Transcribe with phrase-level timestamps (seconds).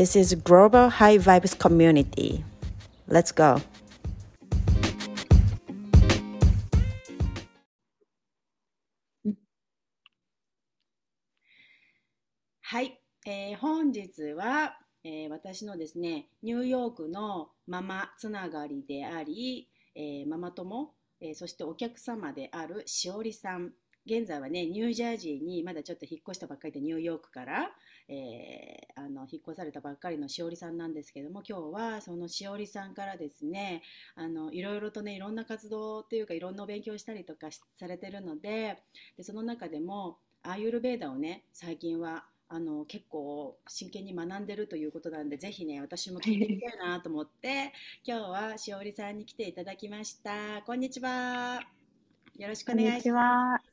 [0.00, 2.42] This is Global High Vibes Community.
[3.06, 3.60] Let's go!
[12.62, 23.72] はい、えー、本日は、えー、私のですねニューヨークのママつながりであり、えー、ママ友、えー、そしてお客様であるしおりさん
[24.06, 27.70] 現在はねニュージャージーにまだちょっと引っ越したばっかりでニューヨークから、
[28.08, 33.82] えー、あの引っ越されたばっかりのしおりさんなんですけども今日はそのしおりさんからですね
[34.16, 38.78] あのいろいろとねいろんな活動っていうかいろんなお勉強したりとかされてるので
[39.16, 47.72] でその中でもアーユルベーダをね最近はあの結構真剣に学んでるということなんでぜひね私も聞いてみたいなと思って
[48.04, 50.62] 今日はしおりさんに来ていただきました。
[50.66, 51.60] こんにちは。
[52.38, 53.69] よろしくお願いします。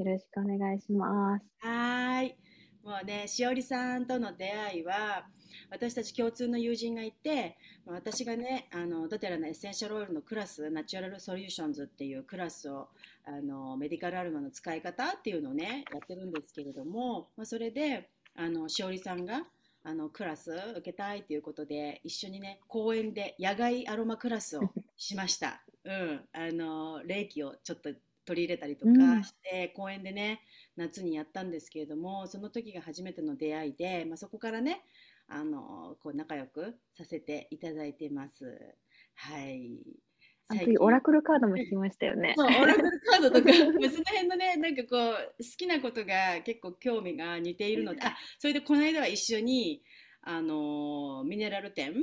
[0.00, 1.44] よろしくお願いします。
[1.58, 2.34] はい。
[2.82, 5.26] もうねしおりさんとの出会いは
[5.68, 12.88] 私たち共通の友人がいて私がねあのドテラのエッセンシャルオイルのクラス natural solutions っていうクラスを
[13.26, 19.42] あのメディカルアロマの使い方っていうのをねやってるんですけれども、まあ、それであのしおりさんが
[19.84, 24.62] あのクラス受けたいということで一緒にね公園で野外アロマクラスを
[24.96, 25.62] しました。
[25.84, 27.90] うん、あの霊気をちょっと
[28.24, 30.40] 取り入れたりとかして、うん、公園でね
[30.76, 34.82] 夏にやったんですけれどもその時が初めての出会いで、まあ、そこからね
[35.28, 38.58] あのこう仲良くさせていただいてます。
[39.14, 39.80] はい。
[40.80, 42.34] オラクルカードも引きましたよね。
[42.36, 49.82] オラクルカードとか、その辺のね、なんかこう、好きなことが結構興味が似ているので、あ、それでこの間は一緒に、
[50.22, 51.94] あの、ミネラル店、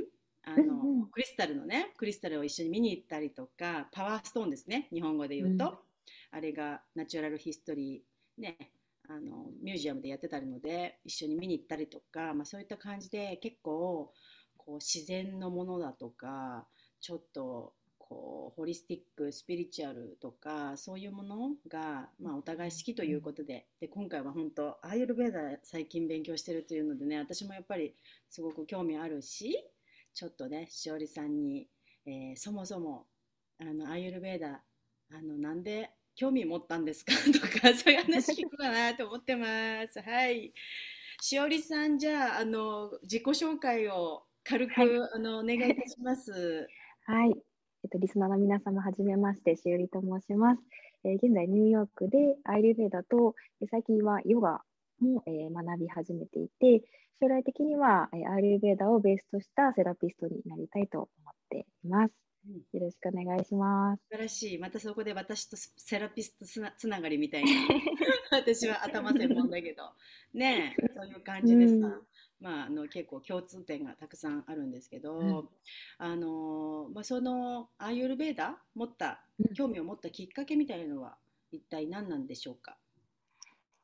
[0.44, 5.82] あの、クリスタルのね、クリスタルを一緒に見に行ったりとか、パワーストーンですね、日本語で言うと。
[6.30, 8.56] あれがナチュラルヒストリー、ね、
[9.08, 14.12] あのミュージアムでやってたので一緒に見に行ったりとか、まあ、そういった感じで結構
[14.56, 16.66] こう自然のものだとか
[17.00, 23.66] ちょっとこうホリスティックスピリチュアルとかそういうものが、まあ、お互い好きということで。
[23.80, 27.94] で今回は本当アーユルベーダ最近勉強してるというのでね私もやっぱり
[28.28, 29.54] すごく興味あるし
[30.14, 31.68] ちょっとねしおりさんに、
[32.06, 33.06] えー、そもそも
[33.60, 34.62] あのアーユルベーダ
[35.10, 37.12] あのなんで興味持ったんですか？
[37.32, 40.00] とかそういう話聞くかなと思ってます。
[40.00, 40.52] はい。
[41.20, 46.66] しおりさんじゃああの自己紹介を軽く、はい、あのお願いいたします。
[47.06, 47.30] はい。
[47.84, 50.62] えっと、リスナーの皆様、はじめまして、しおりと申します。
[51.04, 53.36] えー、現在、ニューヨークでアイルベーダと、
[53.70, 54.62] 最近はヨガ
[54.98, 56.82] も、えー、学び始めていて、
[57.20, 62.27] 将来的には、えー、アイルベーダをベースとしたセラピストになりたいと思っています。
[62.72, 64.02] よろしくお願いします。
[64.10, 64.58] 素晴らしい。
[64.58, 67.50] またそこで私とセラピストつなつながりみたいな。
[68.30, 69.92] 私は頭専門だけど。
[70.32, 71.86] ねそういう感じですか。
[71.86, 72.02] うん
[72.40, 75.48] まあ、あの結構共通点がたくさんあるんですけど、うん、
[75.98, 81.16] あのまあ、そのアーユルベーダ持った興味を持ったきっかけみたいなのは
[81.50, 82.76] 一体何なんでしょうか、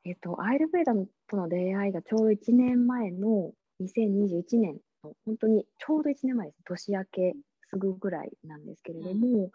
[0.05, 3.51] えっと、アーユルベーダとの出会いがちょうど1年前の
[3.81, 7.35] 2021年の本当にちょうど1年前です年明け
[7.69, 9.51] すぐぐらいなんですけれども、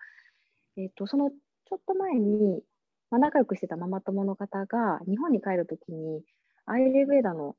[0.77, 2.63] うん、えっと、そのちょっと前に、
[3.11, 6.23] まあ、仲良くしてたママ友の方が日本に帰るときに
[6.67, 7.57] アイルベーダの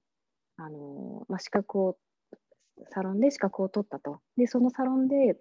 [0.58, 1.98] あの、まあ、資格を、
[2.90, 4.22] サロンで資格を取ったと。
[4.38, 5.38] で、そのサロンで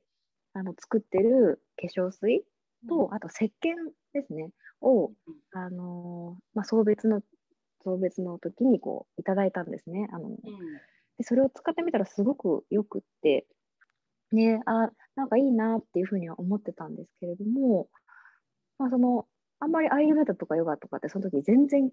[0.53, 2.45] あの作ってる化粧水
[2.89, 3.51] と、うん、あと石鹸
[4.13, 4.51] ですね、
[4.81, 5.13] を、
[5.53, 7.23] あのまあ、送別の、
[7.83, 10.09] 送別の時にこういただいたんですね。
[10.13, 10.37] あの、うん、
[11.19, 13.47] でそれを使ってみたらすごくよくって、
[14.33, 17.89] ね、あ、なんかいいなっていうふうには思ってたんですけれども、
[18.79, 19.27] まあ、その、
[19.59, 21.91] あんまりアイルベーダとかヨガとかってその時全然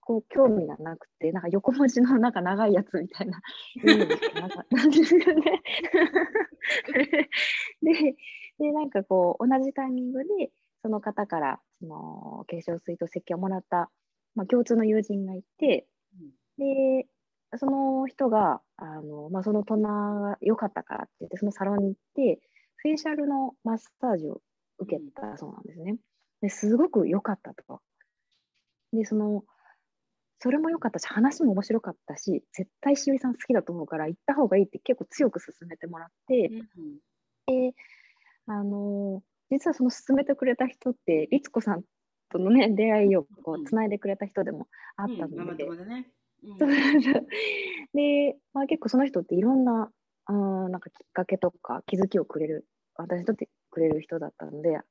[0.00, 3.40] こう興味がなくて、なんか横文字のなんか長いやつみたいな
[3.76, 5.62] 意味でしかなかったんですよね。
[7.82, 8.16] で
[8.58, 10.50] で、なんかこう、同じタイミングで、
[10.82, 13.90] その方からその化粧水と石鹸をもらった、
[14.34, 15.86] まあ、共通の友人がいて、
[16.58, 17.06] で、
[17.56, 22.40] その人が、あのまあ、そのトナーが良かったからって言って、そのサロンに行って、
[22.76, 24.40] フェイシャルのマッサージを
[24.78, 25.96] 受けたそうなんですね。
[26.42, 27.80] ですごく良かったと。
[28.92, 29.44] で、その
[30.42, 36.96] それも良かったし、話も面白かったし、絶対しおりさん好きだと思うから行った方がいいって結構強く勧めてもらって、うん、
[37.46, 37.74] で、
[38.46, 41.82] あの実はその勧めてくれた人って、律子さん
[42.30, 44.66] とのね、出会いをこうつないでくれた人でも
[44.96, 45.70] あったので、で、
[46.42, 46.58] うん、
[47.94, 49.90] でまあ、結構その人っていろんな
[50.26, 54.82] あなんかきっかけとか気づきをくれる、私にとってくれる人だったので、あ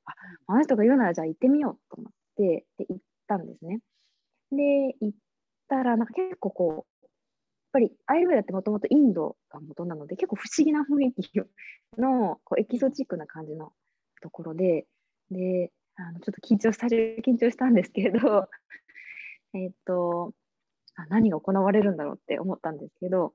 [0.46, 3.80] あの人が言うならじゃあ行ってみようと思って、で行ったんですね。
[4.52, 5.18] で、行っ
[5.68, 7.10] たら、なんか結構こう、やっ
[7.72, 11.40] ぱりアイルベダってもともとインドが元なので、結構不思議な雰囲気
[11.98, 13.72] のこうエキゾチックな感じの
[14.20, 14.86] ところで、
[15.30, 18.48] で、あのちょっと緊張した、緊張したんですけど、
[19.54, 20.32] えっ、と
[21.02, 23.32] あ、何が行われるんだろうって思ったんですけど、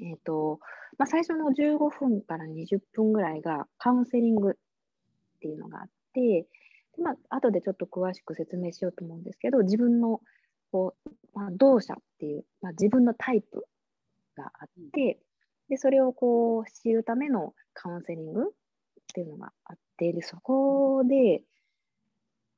[0.00, 0.60] え、ー、と、
[0.98, 4.54] まあ、最初の15分から20分ぐらいがカウンセリングっ
[5.40, 6.46] ていうのがあって、
[6.96, 10.20] でまあ後でちょっと詳しく説明しようと思うんですけど、自分の
[10.72, 13.66] こう、まあ、動作っていう、まあ、自分のタイプ
[14.36, 15.18] があって、
[15.68, 18.44] でそれをこう知るためのカウンセリングっ
[19.14, 21.42] ていうのがあって、でそこで、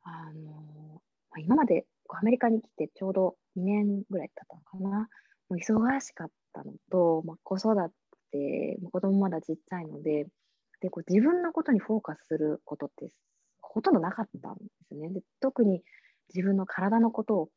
[0.02, 1.86] あのま、今まで
[2.17, 5.09] アメリカに来てちょうど2年ぐらい経ったのかな。
[5.49, 7.75] もう忙しかったのと、まあ、子育
[8.31, 10.26] て、子供まだちっちゃいので、
[10.81, 13.09] でこう自分のことにフォーカスすることって
[13.61, 15.09] ほとんどなかったんですね。
[15.11, 15.82] で特に
[16.35, 17.49] 自分の体のこと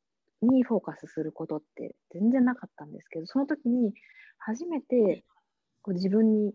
[0.42, 3.94] にフォーカスすることって全然なかったんですけど、その時に
[4.38, 5.24] 初めて
[5.81, 6.54] こう自分に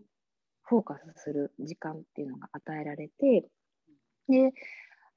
[0.63, 3.45] フォーカスする時間っていうのが与えられて、
[4.29, 4.53] で、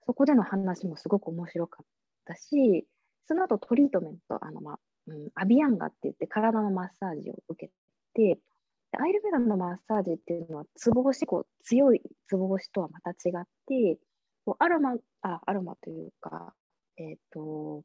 [0.07, 1.87] そこでの話もすごく面白かっ
[2.25, 2.87] たし、
[3.27, 7.73] その後トリートメント、あの、まあ、うん、アビアンガって言って体のマッサージを受け
[8.15, 8.39] て、
[8.99, 13.99] アイルベダのマッサージっていうのは、ツボ押し、こう強いツボ押しとはまた違って、
[14.45, 16.55] こうアロマ、あ、アロマというか、
[16.97, 17.83] えっ、ー、と、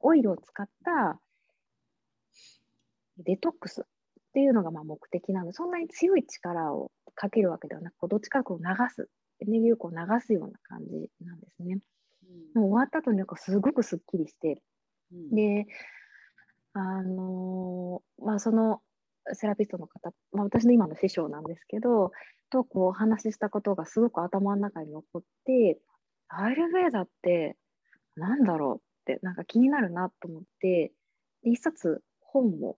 [0.00, 1.18] オイルを使った
[3.18, 3.84] デトックスっ
[4.34, 9.08] ていうのがまあ目的なので、そんなに強い力をかけるわけではなく、どっちかこう流す、
[9.40, 11.78] エネルギーをこう流すような感じなんですね。
[12.54, 14.62] うん、もう終わった後になんかすごくすっきりして、
[15.12, 15.66] うん、で、
[16.72, 18.80] あのー、まあその
[19.32, 22.12] セラピストの方、まあ、私の今の師匠なんですけど、
[22.50, 25.78] とこうお話ししたことがすごく頭の中に残って、
[26.28, 27.56] アイルベーダって
[28.16, 30.92] なんだろうってなんか気になるなと思って、
[31.42, 32.76] で一冊本も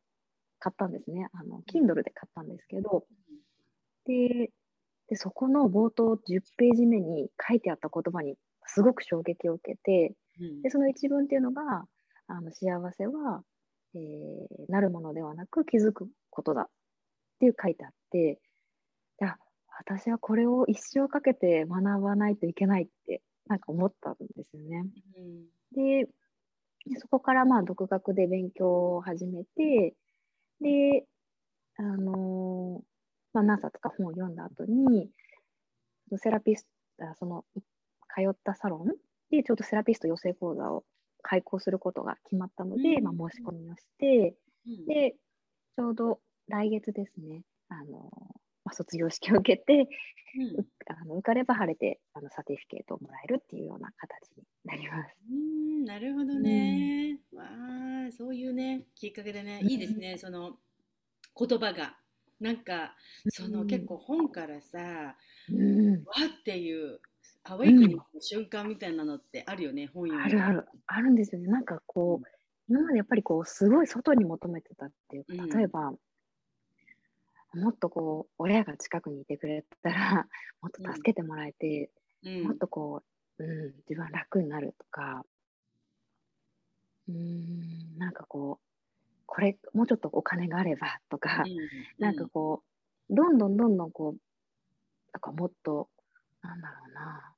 [0.58, 1.28] 買ったんですね。
[1.32, 3.04] あの、Kindle で買ったんですけど、
[4.06, 4.50] で、
[5.08, 10.14] でそこの冒頭10ページ目に書いてあった言葉にすごく衝撃を受けて、
[10.62, 11.84] でその一文っていうのが、
[12.28, 13.42] あの幸せは、
[13.94, 16.68] えー、なるものではなく気づくことだっ
[17.38, 18.38] ていう書いてあって、
[19.20, 19.36] いや
[19.78, 24.84] 私はこれを一生かけて学ばないといけないってなんか思ったんですよね。
[25.16, 26.08] うん、で
[26.98, 29.94] そこからまあ独学で勉強を始めて
[30.60, 31.06] で
[31.78, 32.84] あのー、
[33.32, 35.10] まあ、何冊か本を読んだ後に
[36.18, 36.66] セラピス
[36.98, 37.44] トその
[38.16, 38.88] 通ったサロン
[39.30, 40.84] でちょうどセラピスト養成講座を
[41.22, 44.36] 開講することが決まったので、うん、まあ、申し込みをして、
[44.66, 45.14] うん、で
[45.76, 48.10] ちょうど来月ですねあの、
[48.64, 49.88] まあ、卒業式を受けて、
[50.38, 55.16] うん、あの受かれば晴れてあのサティフィケートをもらえるっていうような形になります。
[55.30, 60.56] うんなるほどね、わあそういうねきっかけでねいいですね、その
[61.38, 61.96] 言葉が。
[62.38, 62.94] なんか
[63.30, 67.00] その、結構本からさ、わっていう
[67.48, 71.48] アウェイクニングの瞬間みたいなのってあるよね、本読あるある、あるんですよね。
[71.48, 72.26] なんかこう、
[72.68, 75.92] 今までやっぱりこう、すごい外に求めてたっていうか、例えば、
[77.54, 80.26] もっとこう、親が近くにいてくれたら、
[80.60, 81.90] もっと助けてもらえて、
[82.44, 83.02] もっとこ
[83.38, 85.24] う、うん、自分は楽になるとか、
[87.08, 88.66] うん、なんかこう、
[89.26, 91.44] これ、もうちょっとお金があればとか、
[91.98, 92.64] なんかこ
[93.08, 94.20] う、どんどんどんどんこう、
[95.12, 95.88] なんかもっと、
[96.42, 97.35] なんだろうな、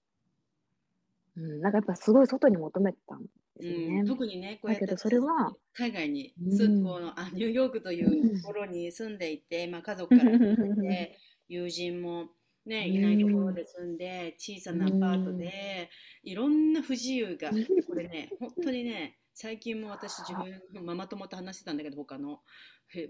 [1.38, 3.28] うん、なんかやっぱすごい外に求めてたんで
[3.60, 4.00] すよね。
[4.00, 11.18] うん、特にね、こうやってそれは海外に、うん、このあニューヨークというところに住んでいて、まあ、家族からて
[11.48, 12.26] 友人も、
[12.66, 15.90] ね、いないところで住んで、小さなアパートで、
[16.24, 17.50] いろんな不自由が、
[17.86, 22.40] これね、本当にね、最近も私自分のママ友と話してたんだけど他の。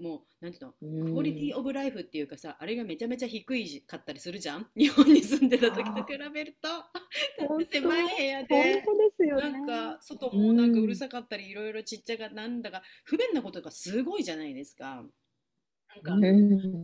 [0.02, 1.12] もうなんていうの？
[1.12, 6.68] クオリティオブライフっていうかさあれがめちゃめちゃ低いかったりするじゃん日本に住んでた時と比べると
[7.70, 8.84] 狭い部屋で
[9.40, 15.04] なんか外もなんかうるさかったりいろいろちっちゃがなんだか不便なことがすごいじゃないですか。
[16.04, 16.28] なんか、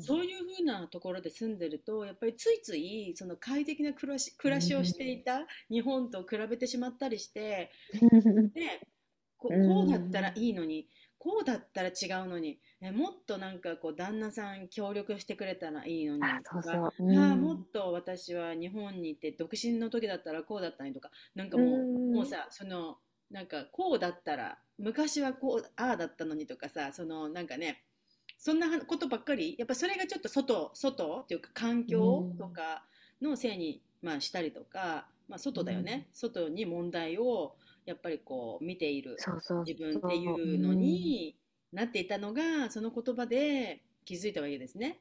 [0.00, 7.70] そういうふうなところで住んでるとやっぱりついついその快適な暮らし暮らしをしていた日本と比べてしまったりして、
[8.54, 8.80] で
[9.44, 17.12] ここうだったらいいのに、こうだったら違うのにえもっとなんかこう旦那さん協力してくれたらいいのにとかそうう。
[17.12, 17.18] ん。
[17.18, 21.82] あもっと私は日本にいて独身の時だったらこうだったのにとかなんかもう,、う
[22.12, 22.98] んもうさその
[23.30, 27.82] なんかこうだったら昔はこうああだったのにとかさそのなんかね
[28.36, 32.84] そんなことばっかりやっぱそれがちょっと外外っていうか環境とか
[33.22, 41.36] のせいに、まあ、したりとか、まあ、外だよね、外に問題をやっぱりこう見ている自分っていうのに
[41.72, 45.00] なっていたのがその言葉で気づいたわけですね。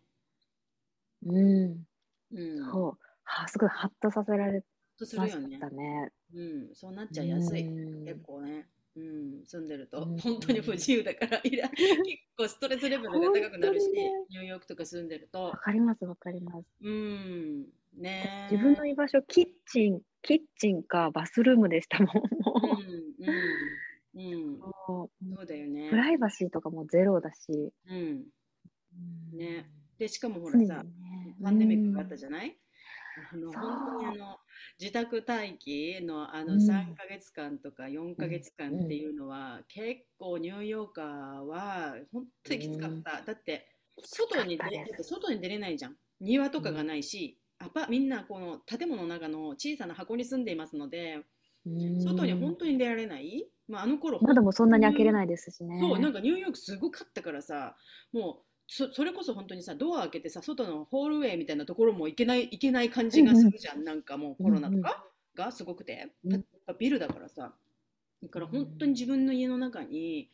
[1.26, 1.86] うん、うん。
[2.32, 2.98] うん、そう。
[3.24, 4.64] はすごいハッとさせられ
[4.98, 6.12] とすよね。
[6.34, 7.68] うん、そうなっちゃいやすい。
[7.68, 8.06] うん。
[8.06, 8.68] 結構ね。
[8.96, 10.20] うん、住んでるとうん。
[10.20, 11.82] 本当に不自由だからいら 結
[12.38, 14.12] 構ストレスレベルが高くなるし、ね。
[14.30, 15.46] ニューヨークとか住んでると。
[15.46, 16.68] わかりますわかります。
[16.82, 17.68] うん。
[17.96, 22.08] ね自分の居場所キッチンキッチンかバスルームでしたもん。
[22.08, 22.78] も
[23.20, 23.34] うん
[24.16, 24.60] うん。
[24.88, 25.10] そ
[25.42, 25.46] う。
[25.46, 25.90] だよね。
[25.90, 27.74] プライバシーとかもゼロだし。
[27.90, 28.24] うん。
[29.34, 29.70] ね。
[29.98, 31.36] でしかもほらさね。
[31.44, 32.58] パンデミックがあったゃじゃない、
[33.32, 34.38] あの本当にあの
[34.80, 36.60] 自宅待機のあのうん。
[36.60, 41.06] 3ヶ月間とか4ヶ月間っていうのは、結構ニューヨーカー
[41.46, 43.68] は本当にきつかった、だって
[44.04, 44.64] 外に出
[45.04, 45.96] 外に出れないじゃん。
[46.22, 51.24] 庭とかがないし、アパみんなこの建物の中の小さな箱に住んでいますので
[52.04, 55.80] 外に本当に出られない、まあ、あの頃まだもそんなに開けれないですしね。
[55.80, 57.76] そうなんかニューヨークすごかったからさ
[58.12, 65.06] もうそそれこそ本当にさドア開けてさ外のホールウェイみたいなところも行けない行けない感じがするじゃん、なんかもうコロナとか
[65.36, 66.46] がすごくて、うん。
[66.80, 67.54] ビルだからさ。
[68.22, 70.30] だから本当に自分の家の中に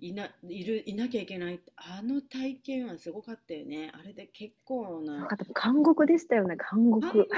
[0.00, 1.60] いないるいなきゃいけない。
[1.76, 3.90] あの体験はすごかったよね。
[3.94, 5.28] あれで結構な。
[5.60, 7.28] 監獄でしたよね監獄。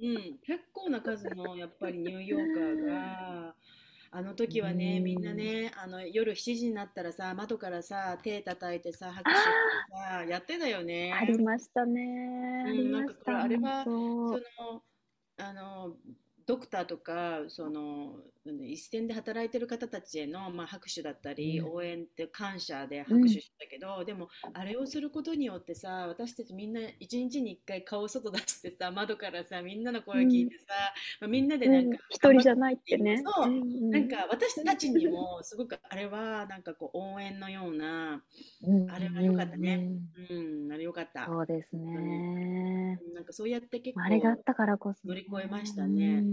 [0.00, 3.54] うん、 結構な数のやっぱりニューヨーカーが。
[4.12, 5.04] あの時はねうん。
[5.04, 9.50] みんなねあの夜7時になったらさ窓からさ手叩いてさ拍手して
[9.90, 11.12] さやってたよね。
[11.12, 12.64] ありましたね。
[12.66, 14.82] うんありましたなんかあれは本その
[15.38, 15.96] あの
[16.46, 18.14] ドクターとかその
[18.64, 21.72] 一線で働いてる方たちへの、まあ、拍手だったり、うん。
[21.72, 30.64] 応援って感謝で拍手したけど、でもあれをすることによってさ私たちみんな一日に一回顔を外出してさ窓からさみんなの声聞いてさ、
[31.20, 33.22] まあ、みんなで当なんか、一人じゃないってね。
[33.24, 38.22] そううんなんか私たちにもすごくあれはなんかこう応援のような、
[38.62, 39.88] うんあれは良かったね。
[40.30, 41.26] うんうん、あれよかった。
[41.26, 42.98] そうですね。
[43.14, 45.06] なんかそうやって結構あれがあったからこそ。
[45.06, 46.24] 乗り越えましたね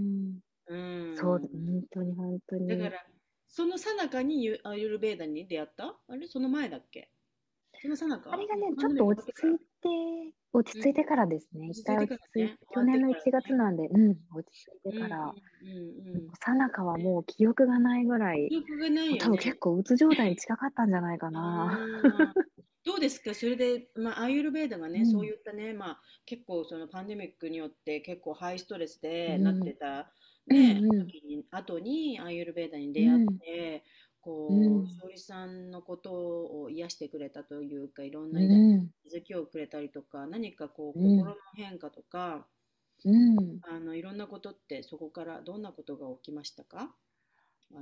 [0.68, 2.68] うんうん、そう、本当に本当に。
[2.68, 3.06] だから
[3.48, 5.96] その最中にユアユルベーダに出会った？
[6.08, 6.28] あれ？
[6.28, 7.10] その前だっけ？
[7.82, 11.68] その最中あれがね、ちょっと落ち着いて、落ち着いてからですね。
[11.70, 15.34] 一回落ち着いて、去年の1月なんで、うん、落ち着いてから、
[16.40, 21.78] さなかはもう記憶がないぐらい、記憶がない多分結構うつ状態に近かったんじゃないかな。
[22.86, 23.34] どうですか？
[23.34, 25.06] それで、まあ、アーユルベーダがね、うん。
[25.06, 30.12] そういったね、まあ、結構そのパンデミックによって結構ハイストレスでうんなってた、
[30.48, 31.02] ねうん。
[31.02, 31.14] うん。
[31.52, 33.86] 後にアーユルベーダに出会って、
[34.22, 42.50] こう、うん勝利さんのことを癒してくれたというかいろんうな気ん、づきをくれたりとか何かこううん心の変化とか、
[43.06, 43.64] うん。
[43.68, 46.96] あのいろんなことってそこからどんなことが起きましたか？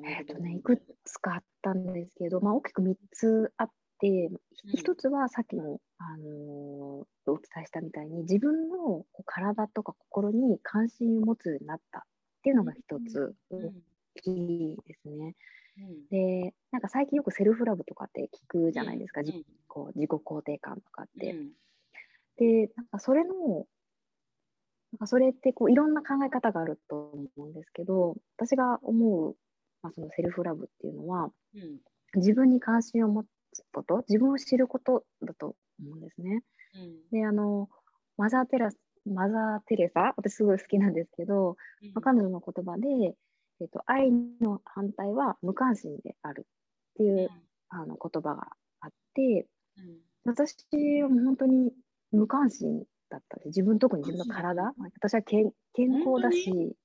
[0.04, 4.30] えっとね、いくつかあったんですけど、まあ、大きく3つあって、
[4.74, 12.08] 一つはさっきの、あのーお伝えしたみたいに、自分のこう体とか心に関心を持つようになった
[12.42, 14.32] っていうのが一つうん大き
[14.74, 15.36] いですね。
[15.78, 21.32] うんで、なんか最近よくセルフラブとかって聞くじゃないですか、うんじこう自己肯定感とかって。
[21.32, 21.50] うん
[22.38, 23.34] で、なんかそれの、
[24.94, 29.36] なんかそれってこういろんな考え方があると思うんですけど、私が思う、
[29.84, 31.80] まあ、そのセルフラブっていうのは、うん
[32.14, 36.44] 自分に関心を持つこと、自分を知ることだと思うんですね。
[36.76, 37.70] うんで、あの、
[38.18, 41.94] マザーテラス、マザー・テレサ、私すごい好きなんですけど、うん。
[41.94, 43.16] まあ彼女の言葉で、
[43.62, 46.48] えっと、愛の反対は無関心である
[46.94, 47.30] っていう、
[47.70, 48.48] あの言葉が
[48.82, 50.02] あって、うん。
[50.26, 50.56] 私
[51.02, 51.72] はもう本当に
[52.12, 53.40] 無関心だった。
[53.46, 56.76] 自分、特に自分の体、私は健健康だし、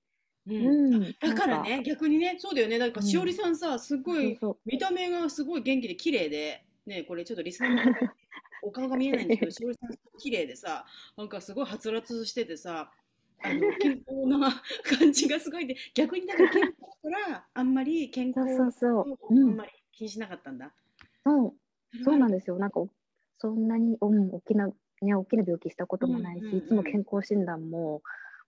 [0.47, 0.95] ううん。
[1.01, 2.79] ん、だからね逆にねそうだよね。
[2.79, 8.13] だからうんしおりさんさすごい見た目がすごい元気で綺麗でねこれちょっとリスナーの方
[8.63, 10.85] お顔が見えないんですけどしおりさん綺麗でさ
[11.17, 12.91] なんかすごいはつらつしててさ
[13.43, 14.63] あの健康な
[14.99, 16.75] 感じがすごいで逆にだから健康
[17.05, 20.73] だからあんまり健そう康そうをそう、うんあんま、り気にしなかったんだ。
[21.25, 22.59] そう、そうなんでですよ。
[22.59, 22.89] なんかお、
[23.39, 28.03] そんなに、うん、大きな、ね、大きな病気したこともないし、うんうんうんいつも健康診断も、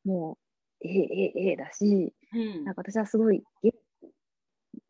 [0.05, 0.39] も
[0.83, 3.43] う、ええええええだし、うんなんか私はすごい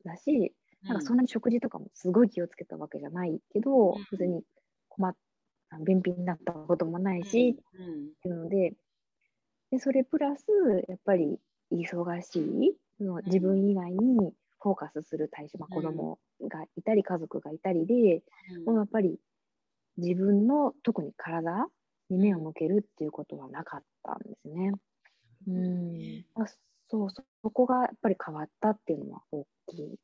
[0.04, 0.52] だし、
[0.86, 4.06] なんかそんなに食事とかもすごい気をつけたわけじゃないけど、うん。
[4.10, 4.42] 別に
[4.88, 5.16] 困っ
[5.84, 7.88] 便秘になったこともないし、うん。
[7.90, 8.74] うんっていうので
[9.70, 10.44] でそれプラス
[10.88, 11.38] やっぱり
[11.72, 15.74] 忙しいその自分以外にフォーカスする対象、まあ、うん。
[15.74, 18.22] 子供がいたり家族がいたりで、
[18.64, 19.18] もうやっぱり
[19.98, 21.66] 自分の特に体
[22.10, 24.72] に目を向けるっていうことはなかったんですね。
[25.46, 26.24] うん。
[26.34, 26.46] あ
[26.90, 29.98] そうそそこがやっぱり変わったっていうのは大きい。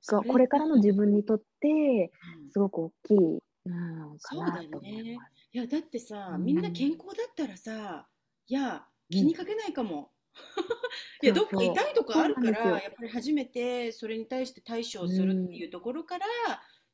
[0.00, 2.50] それこれからの自分にとってうん。
[2.50, 5.32] すごく大きい、うだなよねと思います。
[5.52, 6.44] いやだってさ、うん。
[6.44, 8.06] みんな健康だったらさ
[8.46, 10.10] いや気にかけないかも。
[11.22, 16.26] いやどっか痛いとこあるからやっぱり初めてそれに対して対処をするっていうところから、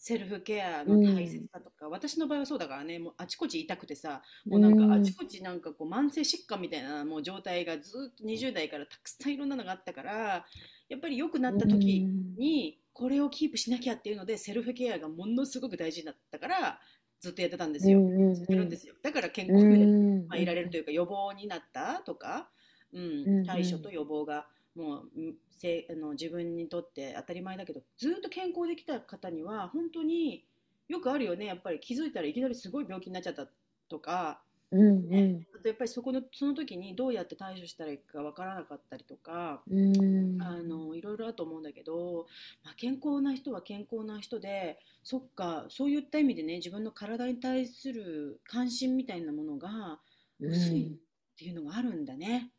[0.06, 4.20] セルフケアの大切さとか、私の場合はそうだからねもうあちこち痛くてさ
[4.50, 10.44] もうなんかあちこちなんかこう慢性疾患みたいなもう状態がずっと20代からたくさんいろんなのがあったから
[10.90, 16.80] やっぱり良くなった時にこれをキープしなきゃっていうのでセルフケアがものすごく大事だったから
[17.20, 18.04] ずっとやってたんですよ。
[18.34, 18.94] してるんですよ。
[19.02, 19.94] だから健康で、
[20.28, 22.50] まあ、いられるというか予防になったとか、
[22.92, 23.02] うん。
[23.25, 23.42] うんうん。
[23.44, 30.44] 対処と予防がもううんせあの自分にとって当たり前だけどずっと健康できた方には本当に
[30.88, 31.46] よくあるよね。
[31.46, 33.48] やっぱり気づいたらいきなりすごい病気になっちゃった
[33.88, 35.46] とか、うんうん。
[35.54, 39.62] あとやっぱりそこのその時にどうやって対処したらいいかわからなかったりとか。
[39.70, 40.42] うん。
[40.42, 42.26] あのいろいろあると思うんだけど、
[42.64, 50.00] まあ、健康な人は健康な人でそっかそういった意味でね自分の体に対する関心みたいなものが
[50.40, 50.50] うん。
[50.50, 52.50] 薄いっていうのがあるんだね。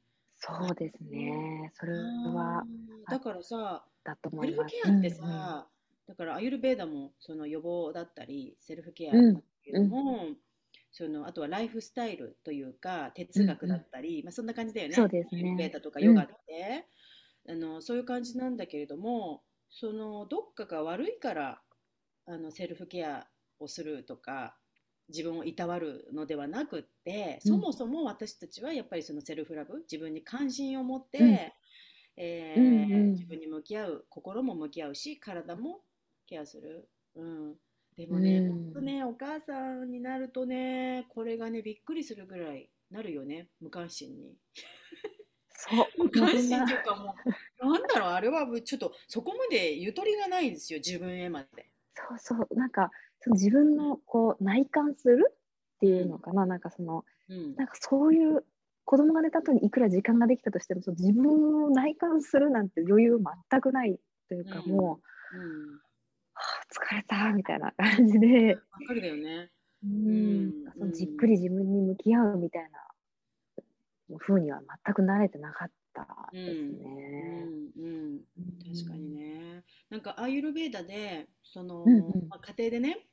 [0.46, 1.72] そうですね。
[1.74, 2.64] それは
[3.10, 4.66] だからさだと思セルフ。
[4.66, 5.68] ケアってさ、
[6.08, 10.28] だからアユルベーダもその予防だったりセルフケアうんだけども、
[10.92, 14.96] そのあとはライフスタイルというか哲学だったり、まあ、そんな感じだよね。
[14.96, 16.88] そうですねアユルベーダとかヨガって、
[17.50, 21.62] あのそういう感じなんだけれどもそのどっかが悪いから
[22.28, 23.28] あのセルフケア
[23.60, 24.56] をするとか
[25.10, 31.39] 自分をいたわるのではなくって、うんそもそも私たちはやっぱりそのセルフラブ自分に関心を持って、うん
[32.18, 35.82] えーうんうん自分に向き合う心も向き合うし体も
[36.28, 37.54] ケアする、うん、
[37.98, 44.36] でもね、うんほんとねお母さんになるとねこれがねびっくりするぐらいなるよね無関心に。
[45.50, 45.86] そう。
[46.04, 47.15] 無関心そんなっていうかも
[47.62, 51.72] うなんだろうあれはちょっとそこまでゆとりがないんですよ自分へまで。
[51.96, 52.56] そうそう。
[52.56, 52.91] なんか、
[53.26, 55.36] その自分のこう内観するっ
[55.80, 56.46] ていうのかな。
[56.46, 57.56] なんかその、うん。
[57.56, 58.46] なんかそういう、
[58.86, 63.18] 子供が寝た後にいくら時間ができたとしても、その自分を内観するなんて余裕
[63.52, 64.72] 全くないというか、うん。
[64.72, 65.02] も
[65.34, 65.42] う、う
[65.74, 65.80] ん
[66.36, 69.50] はあ、疲れたみたいな感じで、わかるだよね。
[69.84, 69.90] うん。
[69.90, 72.80] うんそのじっくり自分に向き合うみたいな
[74.20, 76.06] 風には全く慣れてなかった
[76.46, 76.80] ですうん。
[76.80, 77.46] ね。
[77.78, 78.20] うん。
[78.76, 79.64] 確かにね。
[79.90, 82.30] なんかアーユルベーダでその、うんうん。
[82.30, 83.08] まあ、家庭でね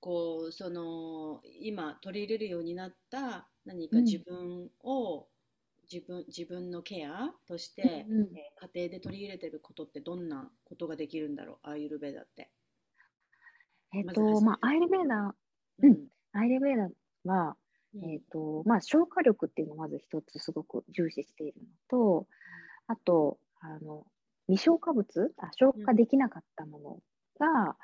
[0.00, 4.04] こうその今取り入れるようになった何かうん。
[4.04, 5.28] 自分を、
[5.92, 8.38] 自分自分のケアとして、うんうん。
[8.38, 12.52] えー家庭で取り入れてることってどんなことができるんだろうアーユルベーダって。
[13.94, 15.34] えっ、と、まあ、アイルベーダ
[16.32, 16.90] アイルベーダー
[17.24, 17.56] は、
[17.94, 18.10] うん。
[18.10, 22.26] えっ、と、まあ、消化力っていうのをまず一つすごく重視しているのと、
[22.86, 24.06] あと、あの、
[24.48, 26.98] 未消化物あ、消化できなかったもの
[27.38, 27.76] が、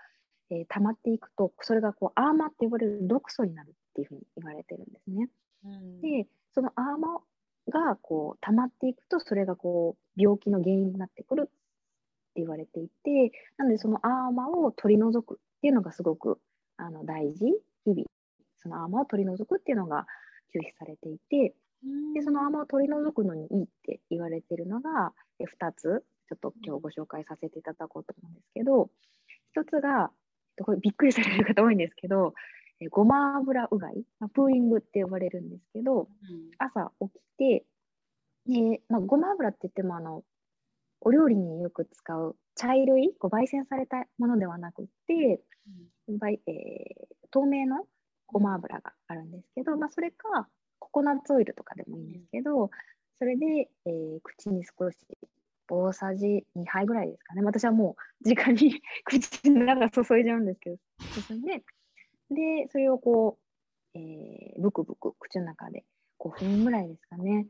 [0.55, 5.29] えー溜まっていくと、それがこう、アーマって呼ばれる毒素になるっていうふうに言われてるんですね。
[5.65, 6.01] うん。
[6.03, 7.21] で、そのアーマ
[7.71, 11.53] がこう溜まっていくと、それがこう病気の原因になってくるって
[12.37, 16.41] 言われていて、なのでそのアーマを取り除くっていうのがすごく
[16.77, 17.47] あの大事、
[17.85, 18.05] 日々、
[18.59, 20.07] そのアーマを取り除くっていうのが
[20.53, 21.55] 重視されていて、
[22.15, 28.91] でそのアーマを取り除くのにいいって言われているのがえ2つ、ちょっと今日ご紹介させていただこうと思うんですけど、
[29.55, 30.24] 1つが、えっと
[30.63, 32.35] これびっくりされる方多いんですけど、
[32.81, 36.09] えごま油うがい、まあ、プーリングって呼ばれるんですけど、うん。
[36.59, 37.65] 朝起きて、
[38.47, 40.23] でまあ、ごま油って言ってもあの
[41.01, 45.41] お料理によく使う茶色いこう焙煎されたものではなくって、
[46.09, 47.85] ばいえー透明の
[48.29, 52.71] ごま油があるんですけど、まあ、それかココナッツオイルとかでもいいんですけど、
[53.19, 54.97] それで、えー口に少し
[55.69, 57.43] 大さじ2杯ぐらいですかね。
[57.43, 60.77] 私はもう直に 口の中注いじゃうんですけど。
[61.29, 61.65] 注いで
[62.31, 63.39] でそれをこ
[63.95, 65.85] う、えーブクブク口の中で
[66.19, 67.47] 5分ぐらいですかね。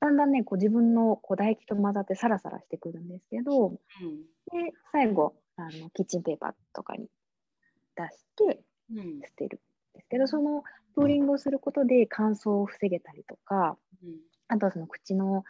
[0.00, 3.68] だんだんねこう自分のこう唾液と混ざってサラサラしてくるんですけど。
[3.68, 3.76] うん。
[3.76, 7.08] で最後あのキッチンペーパーとかに
[7.96, 9.20] 出してうん。
[9.20, 9.60] 捨てる
[9.92, 10.26] んですけど。
[10.26, 13.78] そのプーリングをすることで乾燥を防げたりとか。
[14.02, 14.20] うん。
[14.48, 15.44] あとはその口の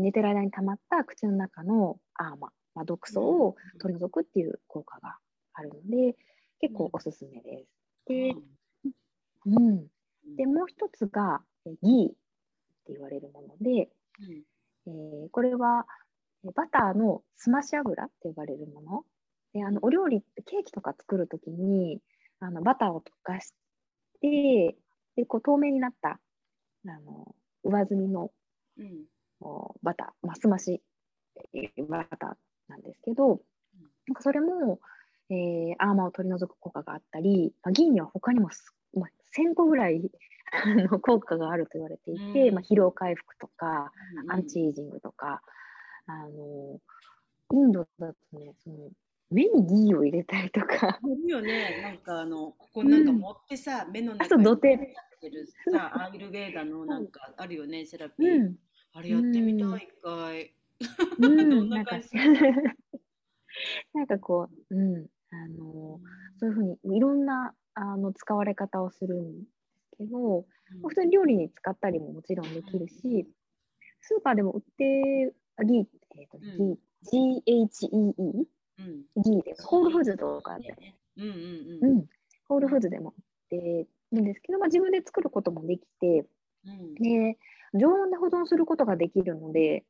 [0.00, 5.16] 寝てる間に溜まった口の中のアーマまあ、毒素を取り除くっていう効果が
[5.54, 6.14] あるので、
[6.60, 7.70] 結構おすすめです。
[8.06, 8.34] で、
[9.46, 9.86] うん、
[10.36, 11.40] でもう一つが
[11.82, 13.88] ギーって言われるもので、
[14.86, 15.86] えー、これは
[16.54, 19.04] バターのすまし油って呼ばれるもの。
[19.52, 22.00] であのお料理ケーキとか作る時に
[22.40, 23.54] あのバターを溶かし
[24.20, 24.76] て
[25.16, 26.20] でこう透明になった
[26.86, 28.30] あの上澄みの、
[28.78, 29.04] うん、
[29.82, 30.82] バター、まあ、すまし
[31.88, 33.40] バターなんですけど、
[34.08, 34.80] なんかそれも、
[35.30, 38.48] えー、アーマーを取り除く効果があったり、まあ、銀には他にも、
[38.94, 40.10] まあ、1000個ぐらい
[40.52, 45.42] あの効果があると言われていて、うん、まあ、疲労回復とか、うん、アンチエイジングとか、
[46.06, 46.80] あの
[47.52, 48.90] インドだとねその
[49.30, 51.00] 目にギーを入れたりとか。
[51.04, 51.82] いるよね。
[51.82, 58.54] なんかあのここなんか持ってさ、うん、目の中に土手てるさ、 アイルベーダのなんかあるよね、セラピー。
[58.96, 60.52] うん、あれやってみたい、一回。
[61.18, 62.00] うん、 なんか
[63.94, 66.00] なんかこう、うん、あの
[66.38, 70.46] そういうふうにいろんなあの使われ方をするんですけど、うん、
[70.88, 73.26] 普通に料理に使ったりももちろんできるし、
[74.00, 76.40] スーパーでも売ってギー、えーとう
[76.72, 78.46] ん、GHEE、
[78.78, 80.74] うん、ギーで、ホールフーズとかで、
[81.16, 81.98] うんうん。
[81.98, 82.06] うん、
[82.48, 83.14] ホールフーズでも
[83.50, 86.26] 売ってるんですけど、まあ、自分で作ることもできて、
[86.66, 87.38] うん、で
[87.74, 89.84] 常温で保存することができるので、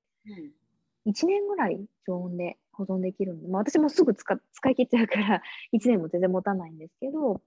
[1.06, 5.42] うん、1年ぐらい常温で保存できるので、まあ、私もすぐ使使い切っちゃうから
[5.74, 7.42] 1年も全然持たないんですけど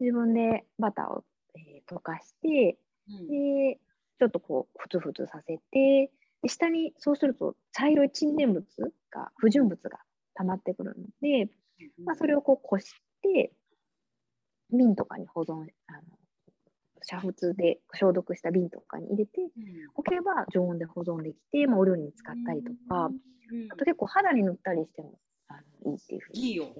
[0.00, 2.78] 自分でバターを、えー、溶かして、
[3.28, 3.78] で
[4.18, 6.10] ちょっとこうふつふつさせて
[6.42, 8.64] で下にそうすると茶色い沈殿物
[9.10, 10.00] が不純物が
[10.34, 11.50] 溜まってくるので、
[12.04, 13.52] まあ、それをこうこして
[14.72, 15.68] 瓶とかに保存あの
[17.10, 19.40] 煮沸で消毒した瓶とかに入れて
[19.94, 23.10] おけば常温で保存できて、まあ、お料理に使ったりとか、
[23.70, 26.74] あと結構肌に塗ったりしてもあのいいっていうふうにギーを。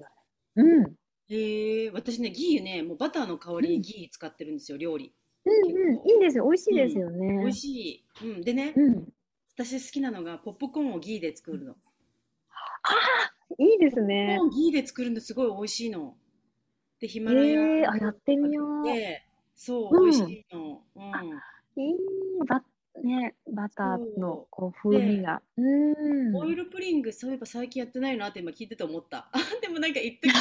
[0.55, 0.95] うん
[1.29, 5.13] へえ私ねギーねもうバターの香りにギー使ってるんですよ、料理。
[5.45, 5.95] うんうん。
[6.09, 6.45] いいですよ。
[6.45, 9.07] 美味しいですよね、美味しい、うん、でね、うん、
[9.55, 11.73] 私好きなのがポップコーンをギーで作るの。
[11.73, 11.75] あ
[12.83, 14.37] あ、いいですね。
[14.39, 16.17] ポップコーンギーで作るのすごい美味しいの。
[16.99, 18.87] で、ヒマラヤ、えー、あ、やってみよう。
[19.55, 20.81] そう、美味しいの。
[20.95, 21.83] うん。
[21.83, 21.95] いい
[22.47, 22.63] バ
[23.01, 25.41] ね、バターのこう風味が。
[25.57, 26.35] うん。
[26.35, 29.29] オイルプリング、そういえば最近やってないなって今聞いてて思った。
[29.61, 30.33] でもなんか言ってく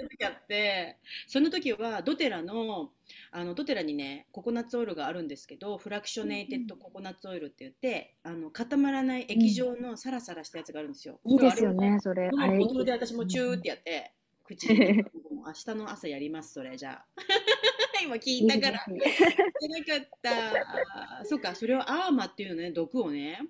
[0.00, 2.92] る時あって、その時はドテラの、
[3.32, 11.20] あのドテラにね、ココナッツオイルがあるんですけど、フラクショネイテッドココナッツオイルって言って、あの固まらない液状のサラサラしたやつがあるんですよ。
[11.24, 12.30] いいですよね、それ。
[12.38, 12.58] あれ。
[12.58, 14.12] ボトルで私もチューってやって、
[14.44, 14.78] 口に
[15.44, 17.06] 明日の朝やります、それじゃあ。
[18.02, 18.84] 今聞いたから。
[18.88, 19.68] 言って。
[19.68, 20.08] なかっ
[21.20, 21.24] た。
[21.24, 23.40] そうか、それをアーマっていうね、毒をね。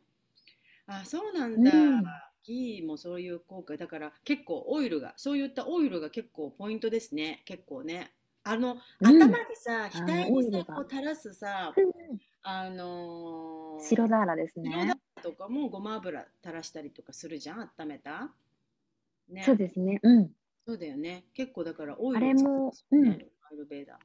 [0.87, 1.71] あ、そうなんだ。
[1.71, 2.05] うん、
[2.45, 3.77] ギーもそういう効果。
[3.77, 7.43] だから結構オイルがそういったオイルが結構ポイントですね。
[7.45, 8.13] 結構ね。
[8.45, 14.71] あの、うん、頭にさ額にさこう垂らすさ、うん、あのー、白だらですね。
[14.71, 18.33] 白だらとかもごま油垂らしたりとかするじゃん温めた、
[19.29, 20.01] ね、そうですね。
[20.03, 20.31] うん。
[20.67, 21.25] そうだよね。
[21.35, 22.43] 結構だからオイルね、
[22.91, 23.97] うん、アイルベーダー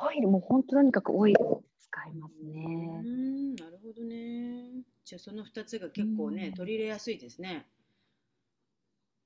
[0.00, 3.02] オイルも本当とにかくオイルを使いますね。
[3.04, 4.82] うん、なるほどね。
[5.04, 7.66] じゃあその2つが結構ね、取り入れやすいですね。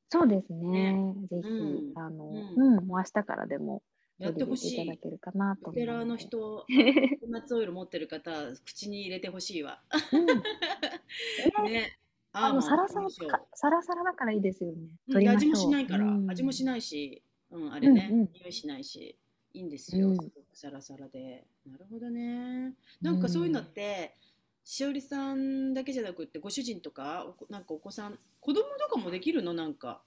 [0.09, 0.93] そうですね。
[0.93, 3.83] ねぜひ、うん、あの、うん、もう明日からでも
[4.19, 4.83] やってほしい。
[4.83, 6.67] いただけるかなと思ベテラの人、
[7.29, 8.31] 夏オイル持ってる方、
[8.65, 9.83] 口に入れてほしいわ。
[10.13, 10.27] うん、
[11.71, 11.99] ね。
[12.35, 15.29] あのサラサラサラサラだからいいですよね。
[15.29, 19.19] 味もしないから、味もしないし、うん、あれね、匂いしないし。
[19.55, 21.45] いいんですよ、うん、サラサラで。
[21.67, 22.75] なるほどね。
[23.01, 24.17] なんかそういうのって、
[24.65, 29.53] しおりさんだけじゃなくて、ご主人とか、なんかお子さん、子供とかもできるの？
[29.55, 30.03] なんか。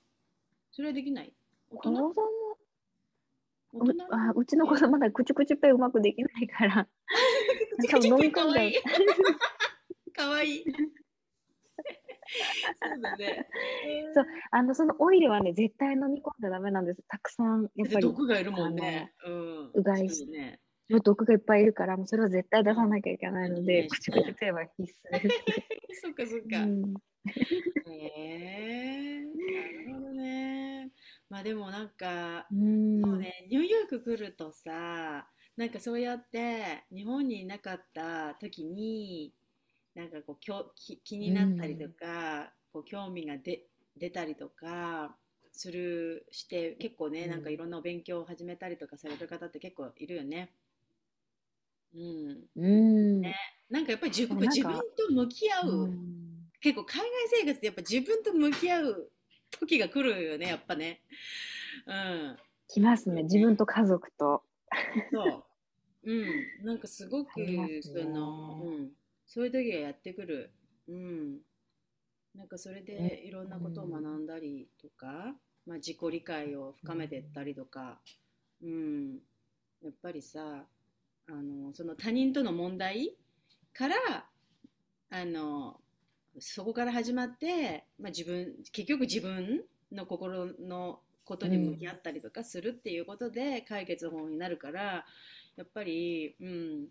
[0.72, 1.34] それはできない？
[1.70, 2.10] 子供？
[2.10, 2.14] う
[4.12, 6.88] あうちの子供まだくちゅくちゅぺうまくできないから。
[7.92, 8.72] 多分飲み込んじゃう。
[10.14, 10.66] かわいい。
[12.82, 13.48] そうだね。
[14.14, 17.04] そう、あの、そのオイルはね、絶対飲み込んじゃダメなんです。
[17.08, 18.02] たくさん、やっぱり。
[18.02, 19.14] 毒がいるもんね。
[19.26, 19.72] うん。
[19.74, 20.60] うがいして。
[20.88, 25.02] ね、毒がいっぱいいるから、もうそれは絶対出さなきゃいけないので、口必須です。
[26.02, 26.64] そっかそっか。
[26.64, 26.94] うん、
[27.88, 30.92] へえー、なるほどね。
[31.30, 39.34] まあでもなんか、うん、もうね、ニューヨーク来るとさ、なんかそうやって日本にいなかった時に
[39.96, 43.64] なんかこうきょき気になったりとか、こう興味がで
[43.98, 45.16] 出たりとか
[45.54, 50.54] するして結構ね、なんかいろんなお勉強を始めたりとかされる方って結構いるよね。
[51.94, 52.44] うん。
[52.58, 53.36] うん、ね、
[53.70, 55.90] なんかやっぱり自分自分と向き合う、
[56.60, 57.10] 結構海外
[57.42, 59.12] 生活ってやっぱ自分と向き合う
[59.52, 61.02] 時が来るよねやっぱね。
[61.86, 62.38] うん。
[62.68, 63.24] 来ますね。
[63.24, 64.44] 自分と家族と。
[65.14, 65.46] そ
[66.04, 66.12] う。
[66.12, 66.14] う
[66.64, 66.66] ん。
[66.66, 67.30] なんかすごく、
[67.82, 68.92] その、うん。
[69.36, 70.50] そういう時がやってくる。
[70.88, 71.40] うん。
[72.36, 75.36] なんかそれでいろんなことを学んだりとか、
[75.68, 78.00] まあ自己理解を深めていったりとか、
[78.64, 79.20] うん。
[79.84, 80.64] やっぱりさ、
[81.28, 83.14] あの、その他人との問題
[83.74, 83.96] から、
[85.10, 85.82] あの、
[86.40, 95.06] そこから始まって、まあ自分、結局自分の心のことに向き合ったりとかするっていうことで解決法になるから、
[95.58, 96.88] やっぱり、うん、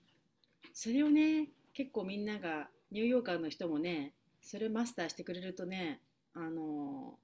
[0.74, 6.00] それをね、結構みんなが、ニューヨーカーの人もね、それマスターしてくれるとね、
[6.32, 7.18] あの、